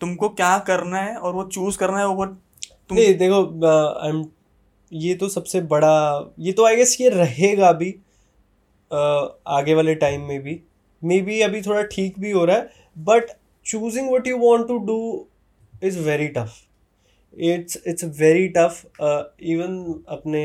[0.00, 3.42] तुमको क्या करना है और वो चूज़ करना है वो तुम नहीं देखो
[4.02, 4.24] आई एम
[4.92, 5.94] ये तो सबसे बड़ा
[6.38, 7.94] ये तो आई गेस ये रहेगा अभी अ,
[8.94, 10.60] आगे वाले टाइम में भी।
[11.02, 13.30] मे बी अभी थोड़ा ठीक भी हो रहा है but
[13.66, 15.26] choosing what you want to do
[15.84, 16.52] is very tough
[17.36, 19.00] it's it's very tough
[19.42, 20.42] even अपने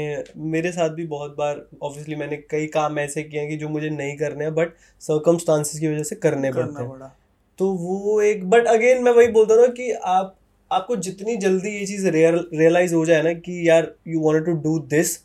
[0.51, 3.89] मेरे साथ भी बहुत बार ऑब्वियसली मैंने कई काम ऐसे किए हैं कि जो मुझे
[3.89, 7.11] नहीं करने हैं बट सर्कमस्टांसिस की वजह से करने पड़ते हैं।
[7.59, 10.35] तो वो एक बट अगेन मैं वही बोलता हूँ कि आप
[10.71, 14.77] आपको जितनी जल्दी ये चीज़ रियलाइज़ हो जाए ना कि यार you want to do
[14.89, 15.17] this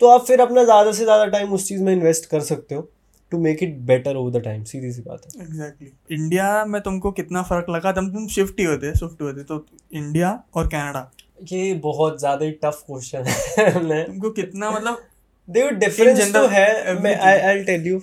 [0.00, 2.88] तो आप फिर अपना ज़्यादा से ज़्यादा टाइम उस चीज़ में इन्वेस्ट कर सकते हो
[3.32, 7.10] to make it better over the time सीधी सी बात है। एग्जैक्टली इंडिया में तुमको
[7.12, 7.92] कितना फ़र्क लगा?
[7.92, 11.10] जब तुम शिफ्ट ही होते शिफ्ट थे तो इंडिया और कनाडा
[11.48, 15.02] ये बहुत ज़्यादा ही टफ क्वेश्चन है तुमको कितना मतलब
[15.48, 18.00] देखो डिफरेंस तो है। मैं आई आई टेल यू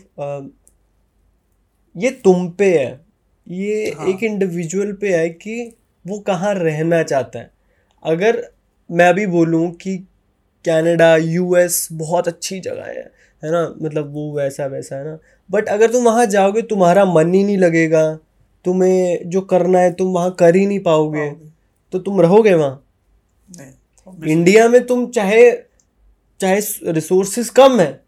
[1.96, 2.88] ये तुम पे है।
[3.48, 4.08] ये हाँ.
[4.08, 5.74] एक इंडिविजुअल पे है कि
[6.06, 7.52] वो कहाँ रहना चाहता है।
[8.06, 8.42] अगर
[8.90, 9.96] मैं अभी बोलूँ कि
[10.68, 13.12] कनाडा यूएस बहुत अच्छी जगह है
[13.44, 13.76] है ना?
[13.82, 15.18] मतलब वो वैसा वैसा है ना?
[15.52, 18.20] बट अगर तुम वहाँ जाओगे तुम्हारा मन ही नहीं लगेगा।
[18.66, 21.30] तुम्हें जो करना है तुम वहाँ कर ही नहीं पाओगे।
[21.94, 22.82] तो तुम रहोगे वहाँ?
[24.28, 25.52] इंडिया में तुम चाहे
[26.40, 26.60] चाहे
[26.92, 28.02] रिसोर्सेज कम है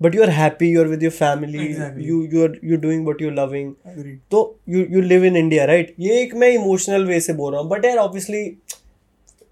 [0.00, 1.66] but you are happy you are with your family
[2.06, 3.72] you you are you doing what you loving
[4.30, 7.60] तो you you live in India right ये एक मैं इमोशनल वे से बोल रहा
[7.62, 8.42] हूँ बट यार obviously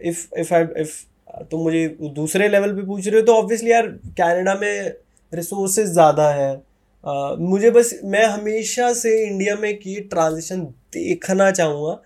[0.01, 0.95] if if I if
[1.35, 4.95] तुम मुझे दूसरे लेवल पे पूछ रहे हो तो ऑब्वियसली यार कनाडा में
[5.35, 6.63] रिसोर्सेज ज़्यादा है।
[7.09, 10.61] Uh, मुझे बस मैं हमेशा से इंडिया में की ट्रांजिशन
[10.95, 12.03] देखना चाहूँगा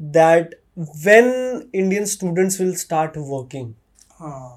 [0.00, 3.72] that when Indian students will start working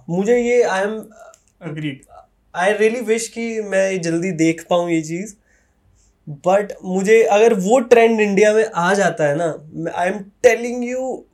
[0.09, 1.05] मुझे ये I am
[1.61, 2.01] agreed
[2.55, 5.35] I really wish कि मैं ये जल्दी देख पाऊँ ये चीज़
[6.29, 9.57] बट मुझे अगर वो ट्रेंड इंडिया में आ जाता है ना
[9.95, 11.25] आई एम टेलिंग यू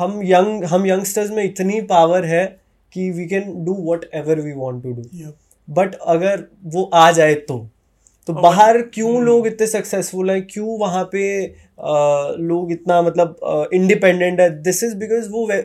[0.00, 2.44] हम यंग हम यंगस्टर्स में इतनी पावर है
[2.92, 3.74] कि we can do
[4.14, 5.02] whatever we want to do
[5.68, 7.66] but अगर वो आ जाए तो
[8.28, 10.46] तो और- बाहर क्यों हम्म। लोग इतने सक्सेसफुल हैं?
[10.50, 11.92] क्यों वहाँ पे अ,
[12.38, 14.48] लोग इतना मतलब इंडिपेंडेंट है?
[14.62, 15.64] दिस इज़ बिकॉज़ वो वे-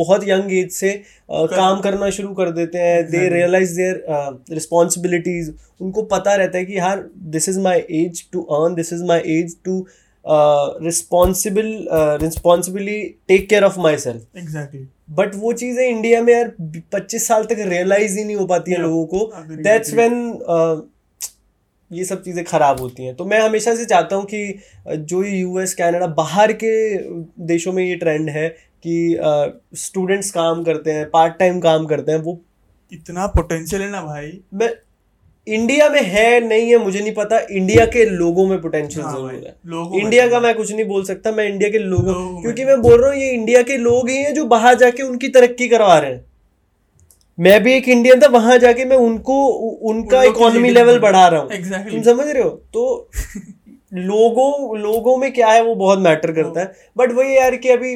[0.00, 4.04] बहुत यंग एज से अ, कर- काम करना शुरू कर देते हैं। दे रियलाइज़ देयर
[4.50, 9.04] रिस्पॉन्सिबिलिटीज उनको पता रहता है कि यार this is my age to earn this is
[9.04, 9.78] my age to
[10.24, 11.66] responsible
[12.22, 16.52] responsibly take care of myself exactly but वो चीज़ें इंडिया में यार
[16.92, 19.30] पच्चीस साल तक रियलाइज़ ही नहीं हो पाती है लोगों को।
[19.62, 20.12] दैट्स वेन
[21.90, 25.36] ये सब चीज़ें खराब होती हैं। तो मैं हमेशा से चाहता हूँ कि जो ये
[25.38, 26.72] यूएस कनाडा बाहर के
[27.46, 28.48] देशों में ये ट्रेंड है
[28.86, 28.96] कि
[29.78, 32.38] स्टूडेंट्स काम करते हैं पार्ट टाइम काम करते हैं वो
[32.92, 34.68] इतना पोटेंशियल है ना भाई। मैं
[35.46, 39.32] इंडिया में है नहीं है मुझे नहीं पता। इंडिया के लोगों में पोटेंशियल हाँ ज़रूर
[39.32, 42.80] है। इंडिया का मैं कुछ नहीं बोल सकता मैं इंडिया के लोगों लोगों क्योंकि मैं
[42.82, 45.98] बोल रहा हूँ ये इंडिया के लोग ही हैं जो बाहर जाके उनकी तरक्की करवा
[45.98, 46.24] रहे हैं।
[47.38, 49.46] मैं भी एक इंडियन था वहाँ जाके मैं उनको
[49.90, 51.90] उनका इकोनॉमी लेवल बढ़ा रहा हूँ। Exactly.
[51.90, 52.50] तुम समझ रहे हो?
[52.50, 53.10] तो
[53.94, 57.94] लोगों लोगों में क्या है वो बहुत मैटर करता है। बट वही यार कि अभी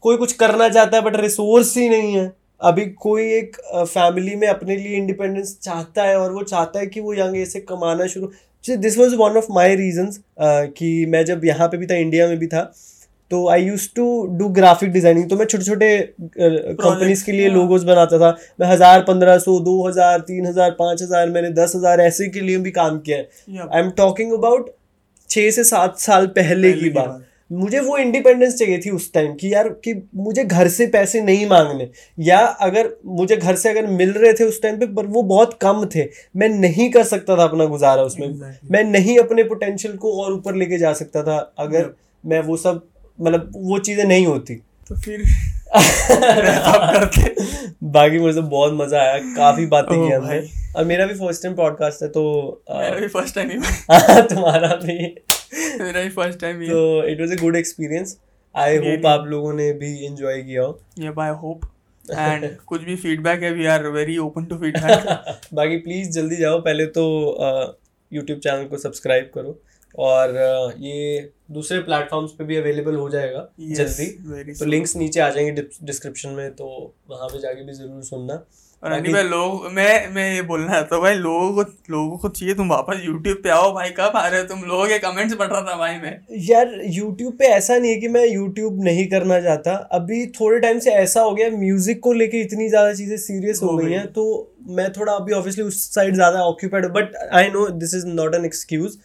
[0.00, 4.46] कोई कुछ करना चाहता है बट रिसोर्स ही नहीं है। अभी कोई एक फैमिली में
[4.48, 8.06] अपने लिए इंडिपेंडेंस चाहता है और वो चाहता है कि वो यंग एज से कमाना
[8.08, 8.30] शुरू
[8.64, 12.38] this was one of my reasons कि मैं जब यहाँ पे भी था इंडिया में
[12.38, 12.70] भी था
[13.30, 14.04] तो I use to
[14.38, 15.98] do graphic designing तो मैं छोटे छोटे
[16.30, 18.30] कंपनीज़ के लिए। लोगोज बनाता था।
[18.60, 22.40] मैं हज़ार पंद्रह सौ दो हज़ार तीन हज़ार पाँच हज़ार मैंने दस हज़ार ऐसे के
[22.40, 24.70] लिए भी काम किया है। आई एम टॉकिंग अबाउट
[25.30, 29.54] छः से सात साल पहले की बात। मुझे वो इंडिपेंडेंस चाहिए थी उस टाइम कि
[29.54, 31.88] यार कि मुझे घर से पैसे नहीं मांगने।
[32.18, 35.58] या अगर मुझे घर से अगर मिल रहे थे उस टाइम पे पर वो बहुत
[35.62, 36.04] कम थे।
[36.36, 38.70] मैं नहीं कर सकता था अपना गुजारा उसमें। Exactly.
[38.70, 41.92] मैं नहीं अपने पोटेंशियल को और ऊपर लेके जा सकता था अगर Yep.
[42.26, 42.82] मैं वो सब
[43.20, 44.54] मतलब वो चीज़ें नहीं होती।
[44.88, 45.22] तो फिर
[47.82, 50.40] बाकी मुझे बहुत मज़ा आया। काफ़ी बातें की हमने।
[50.76, 52.22] और मेरा भी फ़र्स्ट टाइम पॉडकास्ट है तो
[52.70, 53.56] मेरा भी फ़र्स्ट टाइम ही।
[54.22, 55.16] तुम्हारा भी।
[55.80, 58.16] मेरा भी फ़र्स्ट टाइम ही तो it was a good experience
[58.54, 60.80] I hope आप लोगों ने भी एंजॉय किया हो.
[60.98, 61.60] ये बाय होप
[62.04, 66.60] एंड कुछ भी फीडबैक है we are very open to feedback बाकी प्लीज़ जल्दी जाओ.
[66.60, 67.04] पहले तो
[68.12, 69.58] यूट्यूब चैनल को सब्सक्राइब करो.
[69.98, 74.54] और अ, ये दूसरे प्लेटफॉर्म्स पे भी अवेलेबल हो जाएगा yes, जल्दी.
[74.54, 76.66] तो लिंक्स नीचे आ जाएँगे डिस्क्रिप्शन में तो
[77.10, 78.34] वहाँ पे जाके भी ज़रूर सुनना.
[78.82, 81.62] और अभी भाई लोग मैं मैं ये बोलना चाहता हूँ भाई लोगों को
[81.92, 84.62] लोगों को चाहिए तुम वापस यूट्यूब पे आओ भाई कब आ रहे हो तुम?
[84.64, 86.12] लोगों के कमेंट्स पढ़ रहा था भाई मैं।
[86.48, 90.78] यार YouTube पे ऐसा नहीं है कि मैं YouTube नहीं करना चाहता। अभी थोड़े टाइम
[90.78, 94.06] से ऐसा हो गया म्यूज़िक को लेके इतनी ज़्यादा चीज़ें सीरियस हो गई गई। हैं
[94.12, 98.34] तो मैं थोड़ा अभी ऑब्वियसली उस साइड ज़्यादा occupied but I know this is not
[98.34, 98.96] an excuse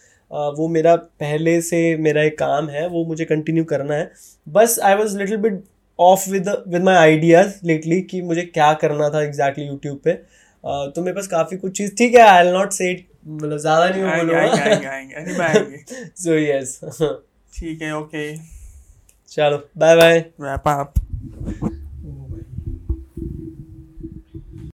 [0.57, 4.11] वो मेरा पहले से मेरा एक काम है वो मुझे कंटिन्यू करना है।
[4.47, 5.63] बस I was little bit
[5.99, 10.95] off with with my ideas lately कि मुझे क्या करना था एग्जैक्टली यूट्यूब पे। uh,
[10.95, 12.93] तो मेरे पास काफ़ी कुछ चीज़ ठीक है आई एल नॉट से
[13.27, 16.79] मतलब ज़्यादा नहीं आएँगे बोलूँगा। सो यस
[17.53, 18.35] ठीक है ओके
[19.31, 20.93] चलो बाय बाय रैप अप